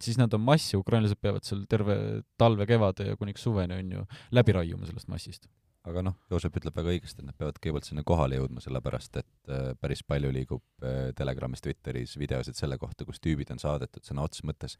siis 0.00 0.18
nad 0.20 0.32
on 0.34 0.44
mass 0.44 0.74
ja 0.74 0.80
ukrainlased 0.80 1.20
peavad 1.20 1.44
seal 1.44 1.64
terve 1.68 2.22
talve, 2.36 2.66
kevade 2.66 3.12
ja 3.12 3.16
kuniks 3.16 3.42
suveni 3.42 3.74
on 3.74 3.92
ju 3.92 4.06
läbi 4.30 4.52
raiuma 4.52 4.86
sellest 4.86 5.08
massist 5.08 5.48
aga 5.88 6.02
noh, 6.04 6.16
Joosep 6.30 6.58
ütleb 6.60 6.76
väga 6.76 6.92
õigesti, 6.92 7.22
et 7.22 7.28
nad 7.28 7.36
peavad 7.38 7.58
kõigepealt 7.58 7.88
sinna 7.88 8.04
kohale 8.06 8.36
jõudma, 8.36 8.62
sellepärast 8.64 9.16
et 9.22 9.52
äh, 9.52 9.70
päris 9.80 10.02
palju 10.04 10.32
liigub 10.34 10.84
äh, 10.84 11.10
Telegramis, 11.16 11.62
Twitteris 11.64 12.16
videosid 12.20 12.58
selle 12.58 12.76
kohta, 12.80 13.06
kus 13.08 13.22
tüübid 13.24 13.52
on 13.54 13.62
saadetud 13.62 14.04
sõna 14.06 14.26
otseses 14.26 14.46
mõttes 14.48 14.76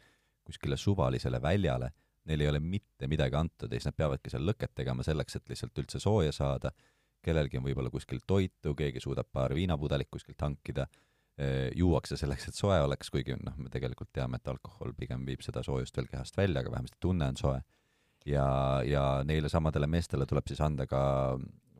kuskile 0.46 0.76
suvalisele 0.80 1.40
väljale, 1.42 1.90
neil 2.28 2.44
ei 2.44 2.50
ole 2.50 2.60
mitte 2.60 3.08
midagi 3.08 3.38
antud 3.38 3.72
ja 3.72 3.80
siis 3.80 3.88
nad 3.88 3.96
peavadki 3.96 4.32
seal 4.32 4.44
lõket 4.44 4.74
tegema 4.76 5.04
selleks, 5.06 5.38
et 5.38 5.52
lihtsalt 5.52 5.80
üldse 5.80 6.02
sooja 6.02 6.34
saada, 6.36 6.74
kellelgi 7.24 7.60
on 7.60 7.64
võib-olla 7.64 7.92
kuskil 7.92 8.20
toitu, 8.26 8.74
keegi 8.76 9.00
suudab 9.00 9.28
paar 9.32 9.54
viinapudelit 9.56 10.10
kuskilt 10.12 10.40
hankida, 10.44 10.84
äh, 11.40 11.70
juuakse 11.80 12.20
selleks, 12.20 12.50
et 12.50 12.60
soe 12.60 12.76
oleks, 12.84 13.08
kuigi 13.12 13.40
noh, 13.40 13.56
me 13.56 13.72
tegelikult 13.72 14.12
teame, 14.12 14.36
et 14.36 14.52
alkohol 14.52 14.92
pigem 14.98 15.24
viib 15.24 15.40
seda 15.46 15.64
soojust 15.64 15.96
veel 15.96 16.12
kehast 16.12 16.36
välja, 16.36 16.60
aga 16.60 16.76
vähemasti 16.76 17.00
tunne 17.00 17.32
on 17.32 17.40
soe 17.40 17.60
ja, 18.26 18.46
ja 18.84 19.04
neile 19.24 19.48
samadele 19.52 19.88
meestele 19.90 20.26
tuleb 20.28 20.48
siis 20.50 20.60
anda 20.64 20.86
ka 20.90 21.02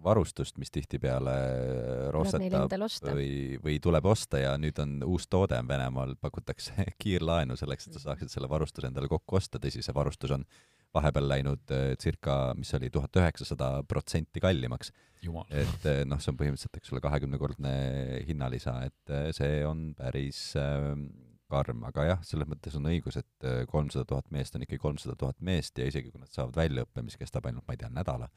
varustust, 0.04 0.56
mis 0.60 0.72
tihtipeale 0.72 1.34
roostettab 2.14 2.72
või, 3.04 3.58
või 3.62 3.76
tuleb 3.82 4.06
osta 4.08 4.40
ja 4.40 4.54
nüüd 4.60 4.78
on 4.82 4.98
uus 5.06 5.28
toode 5.30 5.58
on 5.60 5.68
Venemaal, 5.68 6.14
pakutakse 6.20 6.86
kiirlaenu 7.02 7.56
selleks, 7.60 7.88
et 7.88 7.98
sa 7.98 8.08
saaksid 8.08 8.32
selle 8.32 8.48
varustuse 8.50 8.88
endale 8.90 9.10
kokku 9.12 9.40
osta, 9.40 9.60
tõsi, 9.62 9.84
see 9.84 9.96
varustus 9.96 10.32
on 10.36 10.46
vahepeal 10.96 11.28
läinud 11.30 11.74
äh, 11.74 11.92
circa, 12.02 12.54
mis 12.58 12.72
oli, 12.74 12.90
tuhat 12.90 13.14
üheksasada 13.20 13.72
protsenti 13.88 14.42
kallimaks. 14.42 14.90
et 15.22 15.86
äh, 15.86 16.02
noh, 16.08 16.18
see 16.18 16.32
on 16.32 16.38
põhimõtteliselt, 16.40 16.80
eks 16.80 16.94
ole, 16.94 17.02
kahekümnekordne 17.04 17.74
hinnalisa, 18.26 18.80
et 18.88 19.12
äh, 19.14 19.28
see 19.36 19.60
on 19.68 19.90
päris 19.98 20.48
äh, 20.58 20.96
karm, 21.50 21.82
aga 21.88 22.06
jah, 22.06 22.22
selles 22.26 22.48
mõttes 22.50 22.76
on 22.78 22.88
õigus, 22.90 23.18
et 23.20 23.48
äh, 23.48 23.64
kolmsada 23.70 24.06
tuhat 24.08 24.30
meest 24.34 24.56
on 24.56 24.64
ikkagi 24.66 24.82
kolmsada 24.82 25.16
tuhat 25.18 25.40
meest 25.44 25.78
ja 25.78 25.88
isegi 25.90 26.12
kui 26.12 26.22
nad 26.22 26.30
saavad 26.32 26.56
väljaõppe, 26.56 27.04
mis 27.06 27.18
kestab 27.20 27.50
ainult, 27.50 27.66
ma 27.68 27.76
ei 27.76 27.82
tea, 27.82 27.90
nädala, 27.94 28.30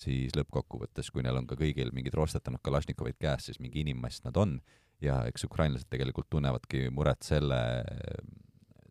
siis 0.00 0.34
lõppkokkuvõttes, 0.38 1.10
kui 1.14 1.24
neil 1.26 1.38
on 1.38 1.46
ka 1.50 1.58
kõigil 1.60 1.92
mingid 1.94 2.16
roostetanud 2.18 2.62
Kalašnikovid 2.64 3.20
käes, 3.20 3.50
siis 3.50 3.60
mingi 3.62 3.84
inimmass 3.84 4.24
nad 4.26 4.38
on 4.40 4.58
ja 5.02 5.20
eks 5.28 5.46
ukrainlased 5.48 5.88
tegelikult 5.90 6.30
tunnevadki 6.32 6.88
muret 6.94 7.22
selle, 7.26 7.60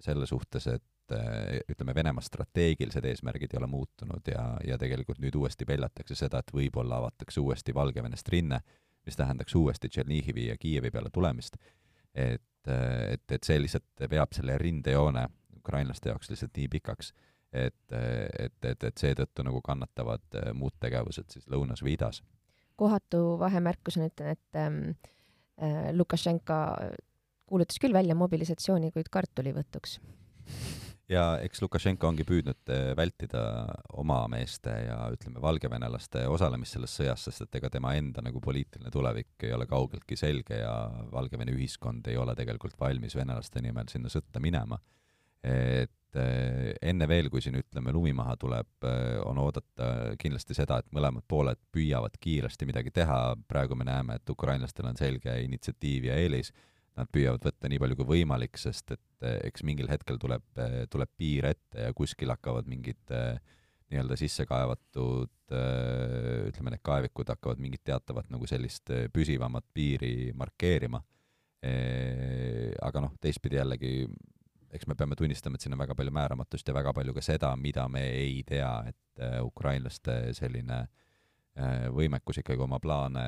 selle 0.04 0.28
suhtes, 0.30 0.68
et 0.68 1.16
äh, 1.16 1.60
ütleme, 1.72 1.96
Venemaa 1.96 2.24
strateegilised 2.24 3.06
eesmärgid 3.06 3.54
ei 3.54 3.62
ole 3.62 3.70
muutunud 3.72 4.32
ja, 4.32 4.46
ja 4.68 4.78
tegelikult 4.82 5.22
nüüd 5.24 5.36
uuesti 5.40 5.68
peljatakse 5.70 6.18
seda, 6.20 6.44
et 6.44 6.56
võib-olla 6.56 7.02
avatakse 7.02 7.42
uuesti 7.44 7.76
Valgevenest 7.76 8.30
rinne, 8.34 8.62
mis 9.06 9.20
tähendaks 9.20 9.56
uuesti 9.56 9.90
Tšernihivi 9.90 10.48
ja 10.48 10.58
Kiievi 10.58 10.92
peale 10.92 11.12
tulemist. 11.14 11.58
Et 12.14 12.42
et, 12.64 13.32
et, 13.32 13.44
see 13.44 13.60
lihtsalt 13.60 14.06
veab 14.08 14.32
selle 14.32 14.54
rindejoone 14.56 15.26
ukrainlaste 15.58 16.08
jaoks 16.08 16.30
lihtsalt 16.32 16.56
nii 16.56 16.70
pikaks, 16.72 17.10
et, 17.52 17.76
et, 17.92 18.56
et, 18.70 18.86
et 18.88 19.02
seetõttu 19.02 19.44
nagu 19.44 19.60
kannatavad 19.66 20.38
äh, 20.40 20.54
muud 20.56 20.76
tegevused 20.80 21.28
siis 21.34 21.50
lõunas 21.52 21.84
või 21.84 21.98
idas. 21.98 22.22
kohatu 22.80 23.36
vahemärkusena 23.40 24.08
ütlen, 24.10 24.38
et 24.38 24.60
ähm, 24.60 24.80
Lukašenka 25.92 26.58
kuulutas 27.46 27.78
küll 27.80 27.94
välja 27.94 28.16
mobilisatsiooni, 28.16 28.92
kuid 28.96 29.12
kartulivõtuks 29.12 30.00
ja 31.14 31.24
eks 31.44 31.62
Lukašenko 31.64 32.10
ongi 32.10 32.26
püüdnud 32.28 32.72
eh, 32.74 32.92
vältida 32.98 33.44
oma 34.02 34.24
meeste 34.32 34.74
ja 34.88 34.98
ütleme, 35.14 35.42
valgevenelaste 35.44 36.26
osalemist 36.32 36.78
selles 36.78 36.96
sõjas, 37.00 37.28
sest 37.28 37.46
et 37.46 37.60
ega 37.60 37.72
tema 37.74 37.94
enda 38.00 38.24
nagu 38.26 38.42
poliitiline 38.44 38.92
tulevik 38.94 39.48
ei 39.48 39.54
ole 39.56 39.68
kaugeltki 39.70 40.18
selge 40.20 40.62
ja 40.62 40.74
Valgevene 41.14 41.56
ühiskond 41.56 42.08
ei 42.12 42.18
ole 42.20 42.36
tegelikult 42.40 42.78
valmis 42.80 43.18
venelaste 43.18 43.62
nimel 43.64 43.90
sinna 43.92 44.12
sõtta 44.12 44.42
minema. 44.44 44.80
et 45.44 46.16
eh, 46.16 46.74
enne 46.82 47.08
veel, 47.10 47.28
kui 47.30 47.42
siin 47.44 47.58
ütleme, 47.60 47.92
lumi 47.92 48.14
maha 48.16 48.38
tuleb, 48.40 48.70
eh, 48.88 49.18
on 49.26 49.42
oodata 49.44 50.16
kindlasti 50.20 50.56
seda, 50.56 50.80
et 50.80 50.92
mõlemad 50.96 51.26
pooled 51.28 51.60
püüavad 51.74 52.16
kiiresti 52.20 52.70
midagi 52.70 52.94
teha, 52.96 53.36
praegu 53.48 53.76
me 53.76 53.88
näeme, 53.90 54.20
et 54.22 54.30
ukrainlastel 54.30 54.88
on 54.88 55.00
selge 55.00 55.36
initsiatiiv 55.44 56.08
ja 56.12 56.22
eelis 56.22 56.54
nad 57.00 57.10
püüavad 57.14 57.44
võtta 57.48 57.70
nii 57.70 57.82
palju 57.82 57.98
kui 58.00 58.10
võimalik, 58.12 58.58
sest 58.62 58.94
et 58.96 59.26
eh, 59.26 59.40
eks 59.50 59.66
mingil 59.66 59.90
hetkel 59.90 60.20
tuleb, 60.22 60.46
eh, 60.62 60.84
tuleb 60.92 61.12
piir 61.18 61.50
ette 61.50 61.88
ja 61.88 61.94
kuskil 61.98 62.34
hakkavad 62.34 62.70
mingid 62.70 63.14
eh, 63.16 63.38
nii-öelda 63.94 64.18
sisse 64.18 64.46
kaevatud, 64.50 65.30
ütleme, 65.54 66.72
need 66.74 66.82
kaevikud 66.82 67.30
hakkavad 67.30 67.60
mingit 67.62 67.84
teatavat 67.86 68.32
nagu 68.34 68.48
sellist 68.50 68.90
püsivamat 69.14 69.68
piiri 69.76 70.32
markeerima. 70.34 70.98
aga 72.82 73.04
noh, 73.04 73.12
teistpidi 73.22 73.60
jällegi, 73.60 74.08
eks 74.74 74.88
me 74.90 74.96
peame 74.98 75.16
tunnistama, 75.20 75.60
et 75.60 75.68
siin 75.68 75.76
on 75.76 75.84
väga 75.84 75.94
palju 76.00 76.16
määramatust 76.16 76.68
ja 76.68 76.74
väga 76.74 76.96
palju 76.98 77.14
ka 77.14 77.22
seda, 77.22 77.52
mida 77.56 77.86
me 77.88 78.02
ei 78.16 78.42
tea, 78.48 78.72
et 78.90 79.24
ukrainlaste 79.46 80.34
selline 80.34 80.80
äh, 80.80 81.03
võimekus 81.94 82.40
ikkagi 82.42 82.62
oma 82.66 82.80
plaane 82.82 83.24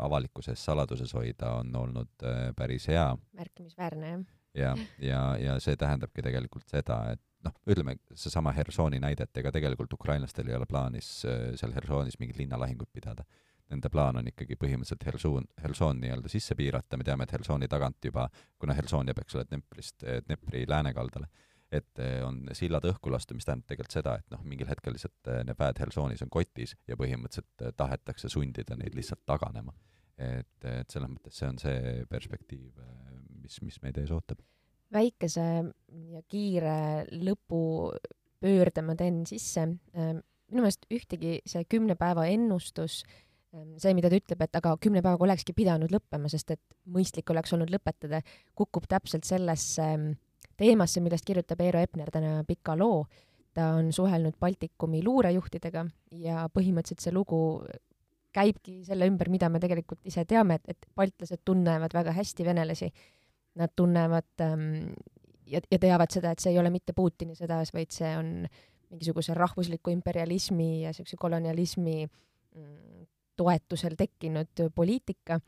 avalikkuse 0.00 0.52
ees 0.52 0.64
saladuses 0.68 1.14
hoida 1.16 1.54
on 1.62 1.70
olnud 1.76 2.24
äh, 2.28 2.50
päris 2.56 2.88
hea. 2.90 3.06
märkimisväärne, 3.38 4.10
jah. 4.54 4.82
ja, 4.98 5.06
ja, 5.08 5.22
ja 5.40 5.60
see 5.60 5.76
tähendabki 5.80 6.24
tegelikult 6.24 6.68
seda, 6.68 6.98
et 7.14 7.22
noh, 7.46 7.54
ütleme, 7.66 7.96
seesama 8.14 8.52
Hersoni 8.52 9.00
näide, 9.00 9.24
et 9.24 9.40
ega 9.40 9.52
tegelikult 9.54 9.96
ukrainlastel 9.96 10.50
ei 10.50 10.58
ole 10.58 10.68
plaanis 10.68 11.22
äh, 11.24 11.54
seal 11.56 11.72
Hersonis 11.76 12.20
mingit 12.20 12.42
linnalahingut 12.42 12.92
pidada. 12.92 13.24
Nende 13.72 13.88
plaan 13.88 14.18
on 14.20 14.26
ikkagi 14.28 14.58
põhimõtteliselt 14.60 15.06
Hersoon, 15.08 15.46
Hersoon 15.62 16.02
nii-öelda 16.02 16.28
sisse 16.28 16.52
piirata, 16.58 16.98
me 17.00 17.06
teame, 17.08 17.24
et 17.24 17.32
Hersoni 17.32 17.70
tagant 17.72 18.04
juba, 18.04 18.26
kuna 18.60 18.76
Herson 18.76 19.08
jääb, 19.08 19.22
eks 19.22 19.38
ole, 19.38 19.46
Dneprist, 19.48 20.04
Dnepri 20.26 20.66
läänekaldale 20.68 21.30
et 21.72 22.02
eh, 22.02 22.20
on 22.24 22.42
sillad 22.56 22.84
õhku 22.88 23.12
lastud, 23.12 23.38
mis 23.38 23.48
tähendab 23.48 23.70
tegelikult 23.70 23.96
seda, 23.96 24.16
et 24.20 24.28
noh, 24.32 24.42
mingil 24.48 24.68
hetkel 24.68 24.94
lihtsalt 24.94 25.30
eh, 25.32 25.40
need 25.48 25.58
väed 25.58 25.80
Helsonis 25.82 26.24
on 26.24 26.32
kotis 26.32 26.76
ja 26.90 26.98
põhimõtteliselt 27.00 27.66
eh, 27.66 27.74
tahetakse 27.78 28.30
sundida 28.32 28.76
neid 28.78 28.96
lihtsalt 28.98 29.24
taganema. 29.28 29.74
et, 30.22 30.64
et 30.68 30.92
selles 30.92 31.08
mõttes 31.08 31.38
see 31.38 31.48
on 31.48 31.56
see 31.58 32.02
perspektiiv, 32.10 32.76
mis, 33.42 33.56
mis 33.64 33.78
meid 33.82 33.96
ees 33.98 34.12
ootab. 34.12 34.42
väikese 34.92 35.46
ja 36.12 36.20
kiire 36.28 36.76
lõpupöörde 37.10 38.84
ma 38.84 38.94
teen 38.94 39.24
sisse. 39.26 39.64
minu 39.66 40.60
meelest 40.60 40.86
ühtegi 40.92 41.40
see 41.48 41.64
kümne 41.64 41.96
päeva 41.96 42.26
ennustus 42.28 43.00
see, 43.52 43.94
mida 43.96 44.10
ta 44.12 44.16
ütleb, 44.20 44.44
et 44.44 44.60
aga 44.60 44.76
kümne 44.80 45.02
päevaga 45.04 45.26
olekski 45.26 45.54
pidanud 45.56 45.92
lõppema, 45.92 46.28
sest 46.32 46.54
et 46.54 46.76
mõistlik 46.88 47.32
oleks 47.32 47.52
olnud 47.52 47.72
lõpetada, 47.72 48.22
kukub 48.56 48.86
täpselt 48.88 49.28
sellesse 49.28 49.88
teemasse, 50.62 51.02
millest 51.04 51.26
kirjutab 51.26 51.60
Eero 51.64 51.82
Epner 51.82 52.10
täna 52.14 52.40
pika 52.48 52.76
loo. 52.78 53.04
ta 53.52 53.74
on 53.76 53.90
suhelnud 53.92 54.38
Baltikumi 54.40 55.02
luurejuhtidega 55.04 55.82
ja 56.16 56.46
põhimõtteliselt 56.48 57.02
see 57.04 57.12
lugu 57.12 57.40
käibki 58.32 58.78
selle 58.86 59.04
ümber, 59.10 59.28
mida 59.28 59.50
me 59.52 59.60
tegelikult 59.60 60.00
ise 60.08 60.24
teame, 60.24 60.56
et, 60.56 60.72
et 60.72 60.86
baltlased 60.96 61.42
tunnevad 61.44 61.92
väga 61.92 62.14
hästi 62.16 62.46
venelasi. 62.48 62.88
Nad 63.60 63.74
tunnevad 63.76 64.40
ähm, 64.40 64.94
ja, 65.46 65.60
ja 65.70 65.78
teavad 65.78 66.12
seda, 66.14 66.32
et 66.32 66.40
see 66.40 66.54
ei 66.54 66.60
ole 66.62 66.72
mitte 66.72 66.94
Putini 66.96 67.36
sõda, 67.36 67.60
vaid 67.74 67.92
see 67.92 68.12
on 68.16 68.32
mingisuguse 68.92 69.36
rahvusliku 69.36 69.92
imperialismi 69.92 70.82
ja 70.82 70.92
niisuguse 70.92 71.18
kolonialismi 71.20 71.96
mm, 72.06 73.06
toetusel 73.36 73.96
tekkinud 73.98 74.66
poliitika. 74.74 75.40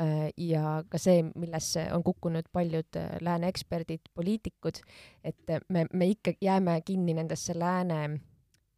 Äh, 0.00 0.30
ja 0.36 0.84
ka 0.88 0.96
see, 0.98 1.20
millesse 1.36 1.82
on 1.92 2.00
kukkunud 2.02 2.46
paljud 2.52 2.96
äh, 2.96 3.10
lääne 3.20 3.50
eksperdid, 3.52 4.08
poliitikud, 4.14 4.78
et 5.24 5.50
äh, 5.50 5.60
me, 5.68 5.84
me 5.92 6.06
ikka 6.08 6.32
jääme 6.40 6.78
kinni 6.84 7.12
nendesse 7.14 7.52
lääne 7.58 7.98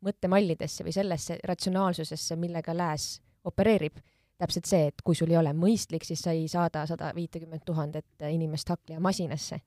mõttemallidesse 0.03 0.83
või 0.85 0.97
sellesse 0.97 1.39
ratsionaalsusesse, 1.47 2.37
millega 2.37 2.75
lääs 2.77 3.23
opereerib. 3.45 4.03
täpselt 4.39 4.67
see, 4.67 4.89
et 4.91 5.03
kui 5.07 5.15
sul 5.15 5.31
ei 5.31 5.39
ole 5.39 5.53
mõistlik, 5.55 6.03
siis 6.05 6.21
sa 6.21 6.33
ei 6.35 6.49
saada 6.51 6.83
sada 6.87 7.13
viitekümmet 7.15 7.63
tuhandet 7.65 8.27
inimest 8.29 8.69
hakkleja 8.69 9.01
masinasse. 9.01 9.61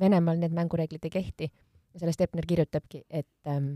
Venemaal 0.00 0.38
need 0.38 0.54
mängureeglid 0.54 1.04
ei 1.04 1.10
kehti 1.10 1.50
ja 1.94 2.00
sellest 2.00 2.20
Epner 2.20 2.46
kirjutabki, 2.46 3.02
et 3.10 3.50
ähm, 3.50 3.74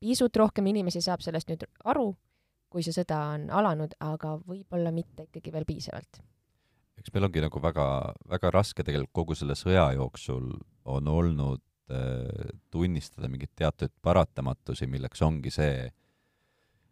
pisut 0.00 0.36
rohkem 0.36 0.70
inimesi 0.70 1.02
saab 1.02 1.20
sellest 1.26 1.50
nüüd 1.50 1.66
aru 1.84 2.14
kui 2.70 2.84
see 2.86 2.94
sõda 2.94 3.18
on 3.34 3.48
alanud, 3.60 3.96
aga 4.06 4.36
võib-olla 4.46 4.92
mitte 4.94 5.26
ikkagi 5.28 5.52
veel 5.54 5.66
piisavalt. 5.68 6.20
eks 7.00 7.12
meil 7.14 7.26
ongi 7.26 7.42
nagu 7.42 7.62
väga, 7.62 7.86
väga 8.28 8.50
raske 8.54 8.84
tegelikult 8.84 9.14
kogu 9.16 9.36
selle 9.38 9.56
sõja 9.58 9.88
jooksul 9.96 10.52
on 10.84 11.08
olnud 11.08 11.62
äh, 11.90 12.52
tunnistada 12.70 13.28
mingeid 13.28 13.54
teatud 13.56 13.92
paratamatusi, 14.02 14.86
milleks 14.86 15.22
ongi 15.24 15.50
see, 15.54 15.88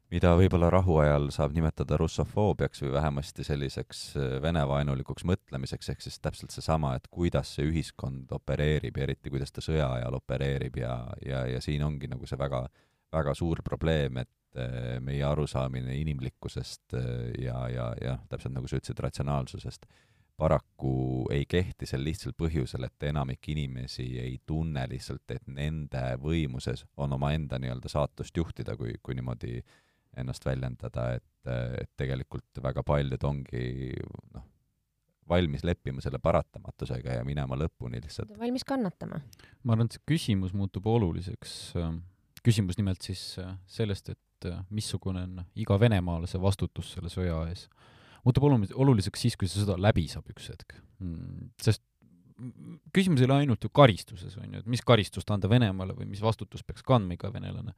mida 0.08 0.32
võib-olla 0.40 0.70
rahuajal 0.72 1.28
saab 1.34 1.52
nimetada 1.52 1.98
russofoobiaks 2.00 2.82
või 2.86 2.94
vähemasti 2.96 3.44
selliseks 3.46 4.00
äh, 4.16 4.34
venevaenulikuks 4.42 5.28
mõtlemiseks, 5.28 5.92
ehk 5.92 6.02
siis 6.02 6.18
täpselt 6.24 6.56
seesama, 6.56 6.96
et 6.96 7.06
kuidas 7.12 7.54
see 7.54 7.68
ühiskond 7.68 8.32
opereerib 8.34 8.96
ja 8.96 9.06
eriti 9.06 9.30
kuidas 9.30 9.52
ta 9.52 9.64
sõja 9.64 9.92
ajal 10.00 10.18
opereerib 10.18 10.80
ja, 10.82 10.98
ja, 11.24 11.44
ja 11.52 11.62
siin 11.62 11.84
ongi 11.84 12.10
nagu 12.10 12.26
see 12.26 12.40
väga, 12.40 12.64
väga 13.12 13.36
suur 13.36 13.62
probleem, 13.62 14.24
et 14.24 14.32
Eh, 14.56 14.96
meie 15.04 15.24
arusaamine 15.28 15.92
inimlikkusest 16.00 16.94
eh, 16.96 17.34
ja, 17.44 17.58
ja, 17.68 17.88
ja 18.00 18.14
täpselt 18.30 18.54
nagu 18.54 18.68
sa 18.70 18.78
ütlesid, 18.78 19.02
ratsionaalsusest 19.04 19.84
paraku 20.40 21.26
ei 21.34 21.44
kehti 21.44 21.86
sel 21.86 22.00
lihtsal 22.06 22.32
põhjusel, 22.38 22.86
et 22.86 23.06
enamik 23.10 23.44
inimesi 23.52 24.06
ei 24.22 24.38
tunne 24.46 24.86
lihtsalt, 24.88 25.26
et 25.34 25.44
nende 25.52 26.02
võimuses 26.22 26.86
on 26.96 27.12
omaenda 27.18 27.58
nii-öelda 27.60 27.92
saatust 27.92 28.40
juhtida, 28.40 28.76
kui, 28.80 28.96
kui 29.02 29.18
niimoodi 29.18 29.58
ennast 30.18 30.48
väljendada, 30.48 31.10
et, 31.18 31.52
et 31.82 31.92
tegelikult 32.00 32.62
väga 32.64 32.86
paljud 32.88 33.28
ongi 33.28 33.92
noh, 34.32 34.46
valmis 35.28 35.66
leppima 35.66 36.00
selle 36.00 36.22
paratamatusega 36.24 37.18
ja 37.18 37.26
minema 37.26 37.58
lõpuni 37.60 38.00
lihtsalt. 38.00 38.32
valmis 38.40 38.64
kannatama. 38.64 39.20
ma 39.62 39.76
arvan, 39.76 39.90
et 39.90 39.98
see 39.98 40.08
küsimus 40.14 40.56
muutub 40.56 40.88
oluliseks, 40.88 41.74
küsimus 42.44 42.78
nimelt 42.78 43.02
siis 43.04 43.38
sellest, 43.66 44.08
et 44.14 44.18
et 44.38 44.50
äh, 44.52 44.62
missugune 44.70 45.24
on 45.26 45.44
iga 45.58 45.76
venemaalase 45.80 46.40
vastutus 46.40 46.94
selle 46.94 47.10
sõja 47.12 47.40
ees. 47.50 47.66
muutub 48.24 48.46
olulis-, 48.48 48.74
oluliseks 48.74 49.24
siis, 49.26 49.36
kui 49.38 49.50
see 49.50 49.62
sõda 49.62 49.78
läbi 49.80 50.06
saab 50.10 50.28
üks 50.30 50.50
hetk 50.52 50.76
mm,. 51.02 51.52
sest 51.62 51.82
küsimus 52.94 53.22
ei 53.22 53.26
ole 53.26 53.40
ainult 53.42 53.64
ju 53.66 53.70
karistuses, 53.74 54.36
on 54.38 54.52
ju, 54.52 54.60
et 54.62 54.68
mis 54.70 54.84
karistust 54.86 55.30
anda 55.34 55.50
Venemaale 55.50 55.96
või 55.98 56.06
mis 56.06 56.22
vastutust 56.22 56.66
peaks 56.66 56.84
kandma 56.86 57.16
iga 57.16 57.32
venelane. 57.34 57.74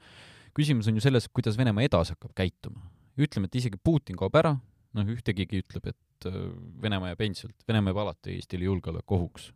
küsimus 0.57 0.91
on 0.91 0.99
ju 0.99 1.05
selles, 1.05 1.31
kuidas 1.33 1.57
Venemaa 1.57 1.87
edasi 1.87 2.13
hakkab 2.17 2.35
käituma. 2.37 2.83
ütleme, 3.17 3.49
et 3.49 3.57
isegi 3.57 3.81
Putin 3.83 4.17
kaob 4.21 4.37
ära, 4.37 4.59
noh, 4.97 5.09
ühtegigi 5.17 5.63
ütleb, 5.65 5.95
et 5.95 6.29
äh, 6.29 6.37
Venemaa 6.83 7.15
jääb 7.15 7.25
endiselt, 7.25 7.57
Venemaa 7.69 7.95
jääb 7.95 8.03
alati 8.05 8.37
Eestile 8.37 8.69
julgeolekuohuks 8.69 9.49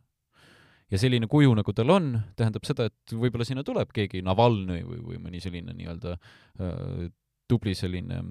ja 0.91 1.01
selline 1.01 1.27
kuju, 1.31 1.53
nagu 1.57 1.73
tal 1.75 1.93
on, 1.93 2.11
tähendab 2.37 2.65
seda, 2.67 2.89
et 2.91 3.13
võib-olla 3.15 3.47
sinna 3.47 3.63
tuleb 3.65 3.93
keegi 3.95 4.21
Navalnõi 4.25 4.83
või, 4.85 4.99
või 5.11 5.21
mõni 5.21 5.41
selline 5.43 5.73
nii-öelda 5.77 6.15
äh, 6.15 7.07
tubli 7.49 7.75
selline 7.77 8.21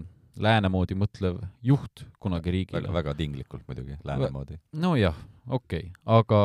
lääne 0.42 0.70
moodi 0.72 0.96
mõtlev 0.98 1.38
juht 1.62 2.04
kunagi 2.22 2.54
riigile. 2.54 2.82
väga, 2.82 2.94
väga 2.96 3.14
tinglikult 3.18 3.66
muidugi, 3.68 3.98
lääne 4.06 4.30
moodi. 4.34 4.58
nojah, 4.72 5.18
okei 5.46 5.90
okay., 5.90 5.92
aga 6.18 6.40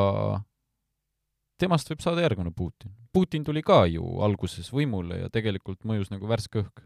temast 1.60 1.90
võib 1.92 2.04
saada 2.04 2.24
järgmine 2.26 2.54
Putin. 2.56 2.94
Putin 3.14 3.44
tuli 3.44 3.64
ka 3.66 3.84
ju 3.90 4.20
alguses 4.26 4.70
võimule 4.74 5.24
ja 5.24 5.30
tegelikult 5.34 5.82
mõjus 5.90 6.12
nagu 6.14 6.30
värske 6.30 6.64
õhk 6.64 6.86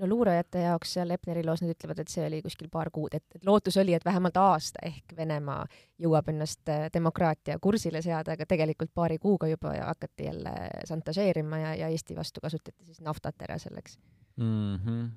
no 0.00 0.08
luurajate 0.10 0.64
jaoks 0.66 0.94
seal 0.96 1.10
Epneri 1.14 1.44
loos 1.46 1.62
nad 1.62 1.72
ütlevad, 1.74 2.00
et 2.02 2.12
see 2.12 2.24
oli 2.26 2.40
kuskil 2.44 2.70
paar 2.72 2.90
kuud, 2.94 3.14
et, 3.14 3.24
et 3.36 3.46
lootus 3.46 3.76
oli, 3.80 3.94
et 3.96 4.04
vähemalt 4.04 4.38
aasta 4.40 4.82
ehk 4.86 5.16
Venemaa 5.16 5.64
jõuab 6.02 6.30
ennast 6.32 6.72
äh, 6.72 6.86
demokraatia 6.94 7.58
kursile 7.62 8.02
seada, 8.04 8.34
aga 8.34 8.46
tegelikult 8.50 8.94
paari 8.94 9.18
kuuga 9.22 9.48
juba 9.50 9.74
hakati 9.78 10.30
jälle 10.30 10.54
šantažeerima 10.88 11.60
ja, 11.62 11.74
ja 11.84 11.92
Eesti 11.92 12.16
vastu 12.16 12.42
kasutati 12.44 12.86
siis 12.86 13.04
naftat 13.04 13.46
ära 13.46 13.58
selleks 13.58 13.98
mm. 14.36 14.76
-hmm 14.76 15.12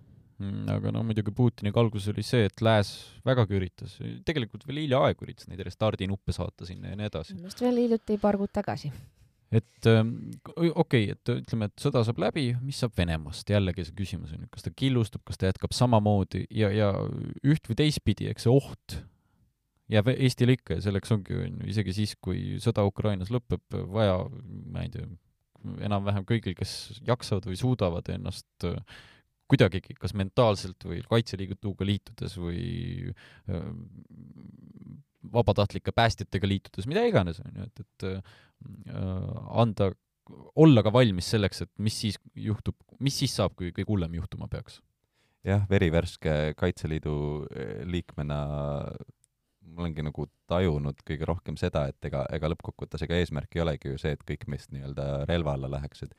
aga 0.70 0.92
no 0.94 1.02
muidugi 1.02 1.32
Putiniga 1.34 1.80
alguses 1.82 2.12
oli 2.12 2.22
see, 2.26 2.46
et 2.46 2.62
lääs 2.62 2.92
vägagi 3.26 3.58
üritas, 3.58 3.96
tegelikult 4.26 4.68
veel 4.68 4.84
hiljaaegu 4.84 5.26
üritas 5.26 5.50
neid 5.50 5.64
restardinuppe 5.66 6.36
saata 6.36 6.68
sinna 6.70 6.92
ja 6.92 7.00
nii 7.00 7.10
edasi. 7.10 7.38
arust 7.42 7.64
veel 7.66 7.80
hiljuti 7.82 8.20
paar 8.22 8.38
kuud 8.38 8.54
tagasi 8.54 8.92
et 9.52 9.88
ähm, 9.88 10.14
okei 10.56 10.72
okay,, 10.74 11.12
et 11.14 11.32
ütleme, 11.32 11.70
et 11.70 11.84
sõda 11.84 12.04
saab 12.08 12.20
läbi, 12.20 12.50
mis 12.62 12.80
saab 12.84 12.96
Venemaast, 12.98 13.48
jällegi 13.50 13.86
see 13.88 13.96
küsimus 13.98 14.34
on 14.36 14.44
ju, 14.44 14.50
kas 14.52 14.66
ta 14.66 14.74
killustub, 14.76 15.24
kas 15.28 15.40
ta 15.40 15.52
jätkab 15.52 15.76
samamoodi 15.76 16.46
ja, 16.52 16.72
ja 16.74 16.90
üht 17.48 17.70
või 17.70 17.80
teistpidi, 17.80 18.28
eks 18.32 18.48
see 18.48 18.54
oht 18.54 18.98
jääb 19.92 20.12
Eestile 20.12 20.58
ikka 20.58 20.78
ja 20.78 20.84
selleks 20.88 21.14
ongi 21.16 21.38
on 21.38 21.62
ju 21.62 21.70
isegi 21.72 21.96
siis, 21.96 22.16
kui 22.20 22.58
sõda 22.64 22.84
Ukrainas 22.88 23.32
lõpeb, 23.32 23.64
vaja, 23.94 24.20
ma 24.74 24.84
ei 24.84 24.92
tea, 24.92 25.08
enam-vähem 25.88 26.26
kõigil, 26.28 26.56
kes 26.58 27.00
jaksavad 27.08 27.48
või 27.48 27.60
suudavad 27.60 28.10
ennast 28.14 28.68
äh, 28.68 28.78
kuidagigi, 29.48 29.96
kas 30.00 30.14
mentaalselt 30.18 30.84
või 30.88 31.02
Kaitseliiduga 31.08 31.88
liitudes 31.88 32.36
või 32.40 33.14
äh, 33.48 33.70
vabatahtlike 35.34 35.94
päästjatega 35.96 36.50
liitudes, 36.50 36.88
mida 36.90 37.06
iganes, 37.08 37.42
on 37.44 37.62
ju, 37.62 37.68
et, 37.70 37.86
et 37.86 38.08
äh, 38.10 38.36
anda, 39.64 39.92
olla 40.60 40.84
ka 40.84 40.92
valmis 40.94 41.30
selleks, 41.34 41.64
et 41.64 41.72
mis 41.80 41.96
siis 42.04 42.18
juhtub, 42.36 42.76
mis 43.04 43.16
siis 43.22 43.36
saab, 43.38 43.56
kui 43.56 43.72
kõige 43.72 43.88
hullem 43.92 44.18
juhtuma 44.20 44.50
peaks. 44.52 44.82
jah, 45.48 45.64
verivärske 45.70 46.56
Kaitseliidu 46.60 47.14
liikmena 47.88 48.40
ma 49.68 49.84
olengi 49.84 50.04
nagu 50.04 50.26
tajunud 50.50 51.00
kõige 51.08 51.28
rohkem 51.28 51.58
seda, 51.60 51.86
et 51.92 52.08
ega, 52.10 52.24
ega 52.34 52.50
lõppkokkuvõttes 52.52 53.04
ega 53.06 53.20
eesmärk 53.20 53.56
ei 53.56 53.64
olegi 53.64 53.92
ju 53.92 54.00
see, 54.02 54.16
et 54.16 54.24
kõik 54.28 54.48
meist 54.52 54.72
nii-öelda 54.74 55.28
relva 55.30 55.54
alla 55.56 55.70
läheksid 55.78 56.16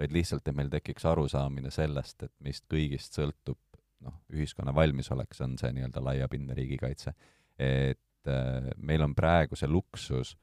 vaid 0.00 0.14
lihtsalt, 0.14 0.46
et 0.46 0.56
meil 0.56 0.70
tekiks 0.72 1.04
arusaamine 1.08 1.70
sellest, 1.74 2.24
et 2.26 2.32
meist 2.44 2.64
kõigist 2.70 3.18
sõltub 3.18 3.58
noh, 4.02 4.16
ühiskonna 4.34 4.74
valmisolek, 4.74 5.34
see 5.36 5.46
on 5.46 5.58
see 5.60 5.70
nii-öelda 5.76 6.02
laiapindne 6.02 6.56
riigikaitse. 6.58 7.14
et 7.58 8.00
äh, 8.30 8.70
meil 8.76 9.02
on 9.02 9.14
praegu 9.14 9.56
see 9.58 9.70
luksus, 9.70 10.36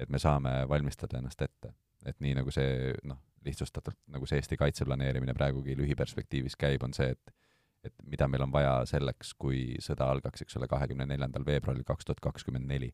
et 0.00 0.10
me 0.10 0.18
saame 0.18 0.64
valmistada 0.68 1.18
ennast 1.18 1.42
ette. 1.42 1.74
et 2.06 2.16
nii, 2.24 2.32
nagu 2.38 2.48
see 2.50 2.94
noh, 3.04 3.18
lihtsustatult, 3.44 3.98
nagu 4.08 4.26
see 4.26 4.38
Eesti 4.40 4.56
kaitseplaneerimine 4.56 5.34
praegugi 5.36 5.74
lühiperspektiivis 5.76 6.56
käib, 6.56 6.82
on 6.86 6.94
see, 6.96 7.10
et 7.12 7.36
et 7.84 7.94
mida 8.04 8.26
meil 8.28 8.44
on 8.44 8.52
vaja 8.52 8.72
selleks, 8.88 9.32
kui 9.40 9.78
sõda 9.80 10.10
algaks, 10.12 10.42
eks 10.44 10.58
ole, 10.58 10.68
kahekümne 10.68 11.06
neljandal 11.08 11.46
veebruaril 11.46 11.84
kaks 11.88 12.04
tuhat 12.04 12.20
kakskümmend 12.20 12.68
neli. 12.68 12.90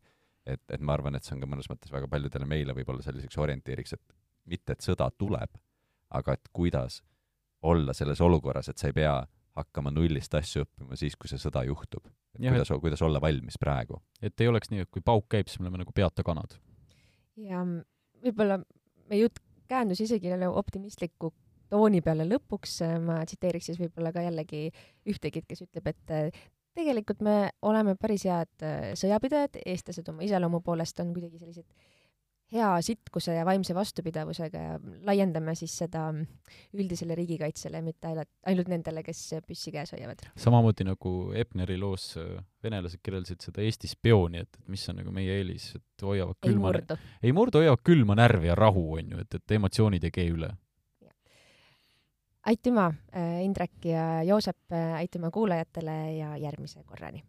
et, 0.47 0.63
et 0.71 0.81
ma 0.81 0.95
arvan, 0.95 1.17
et 1.19 1.27
see 1.27 1.35
on 1.35 1.41
ka 1.43 1.49
mõnes 1.51 1.67
mõttes 1.67 1.91
väga 1.91 2.07
paljudele 2.07 2.47
meile 2.47 2.75
võib-olla 2.77 3.03
selliseks 3.03 3.39
orientiiriks, 3.43 3.97
et 3.97 4.15
mitte, 4.47 4.77
et 4.77 4.85
sõda 4.85 5.09
tuleb, 5.19 5.57
aga 6.15 6.37
et 6.39 6.51
kuidas 6.55 7.01
olla 7.67 7.95
selles 7.99 8.21
olukorras, 8.23 8.69
et 8.71 8.79
sa 8.79 8.87
ei 8.87 8.95
pea 8.95 9.17
hakkama 9.57 9.93
nullist 9.95 10.35
asju 10.37 10.65
õppima 10.67 10.99
siis, 10.99 11.17
kui 11.17 11.31
see 11.31 11.41
sõda 11.41 11.65
juhtub. 11.67 12.07
kuidas, 12.37 12.73
kuidas 12.81 13.03
olla 13.03 13.21
valmis 13.21 13.59
praegu. 13.61 14.01
et 14.23 14.41
ei 14.41 14.49
oleks 14.49 14.71
nii, 14.71 14.85
et 14.85 14.91
kui 14.91 15.03
pauk 15.05 15.29
käib, 15.29 15.49
siis 15.49 15.61
me 15.61 15.69
oleme 15.69 15.85
nagu 15.85 15.93
peata 15.97 16.25
kanad. 16.27 16.59
ja 17.37 17.65
võib-olla 18.25 18.61
meie 19.11 19.23
jutt 19.23 19.41
käändus 19.69 20.01
isegi 20.01 20.31
optimistliku 20.49 21.33
tooni 21.71 22.01
peale 22.01 22.27
lõpuks, 22.29 22.79
ma 23.03 23.23
tsiteeriks 23.25 23.73
siis 23.73 23.81
võib-olla 23.81 24.13
ka 24.15 24.23
jällegi 24.23 24.69
ühtegit, 25.09 25.47
kes 25.49 25.65
ütleb, 25.67 25.91
et 25.91 26.39
tegelikult 26.77 27.25
me 27.25 27.37
oleme 27.67 27.97
päris 27.99 28.27
head 28.29 28.67
sõjapidajad, 29.01 29.59
eestlased 29.65 30.09
oma 30.13 30.23
iseloomu 30.27 30.61
poolest 30.61 31.01
on 31.03 31.13
kuidagi 31.17 31.41
sellised 31.41 31.67
hea 32.53 32.83
sitkuse 32.83 33.35
ja 33.35 33.45
vaimse 33.47 33.75
vastupidavusega 33.75 34.59
ja 34.59 34.75
laiendame 35.07 35.55
siis 35.59 35.75
seda 35.83 36.07
üldisele 36.77 37.17
riigikaitsele, 37.19 37.81
mitte 37.83 38.13
ainult, 38.47 38.69
nendele, 38.71 39.03
kes 39.07 39.23
püssi 39.47 39.73
käes 39.75 39.93
hoiavad. 39.95 40.23
samamoodi 40.39 40.87
nagu 40.87 41.15
Epneri 41.35 41.79
loos 41.81 42.13
äh, 42.21 42.37
venelased 42.63 43.03
kirjeldasid 43.03 43.49
seda 43.49 43.65
Eesti 43.67 43.91
spiooni, 43.91 44.45
et, 44.47 44.61
et 44.61 44.69
mis 44.73 44.87
on 44.93 45.01
nagu 45.03 45.15
meie 45.15 45.41
eelis, 45.41 45.73
et 45.79 46.07
hoiavad 46.07 46.39
külma, 46.39 46.71
ei 46.71 46.79
murdu, 46.79 47.01
ei 47.23 47.37
murdu, 47.41 47.63
hoiavad 47.65 47.85
külma 47.87 48.19
närvi 48.19 48.53
ja 48.53 48.59
rahu, 48.59 48.87
on 49.01 49.17
ju, 49.17 49.27
et, 49.27 49.41
et 49.41 49.59
emotsioonid 49.59 50.07
ei 50.07 50.15
kee 50.15 50.31
üle. 50.31 50.53
aitüma, 52.47 52.93
äh, 53.11 53.41
Indrek 53.43 53.91
ja 53.91 54.23
Joosep, 54.23 54.61
äh, 54.71 54.95
aitüma 55.01 55.33
kuulajatele 55.35 55.97
ja 56.15 56.37
järgmise 56.39 56.85
korrani 56.87 57.25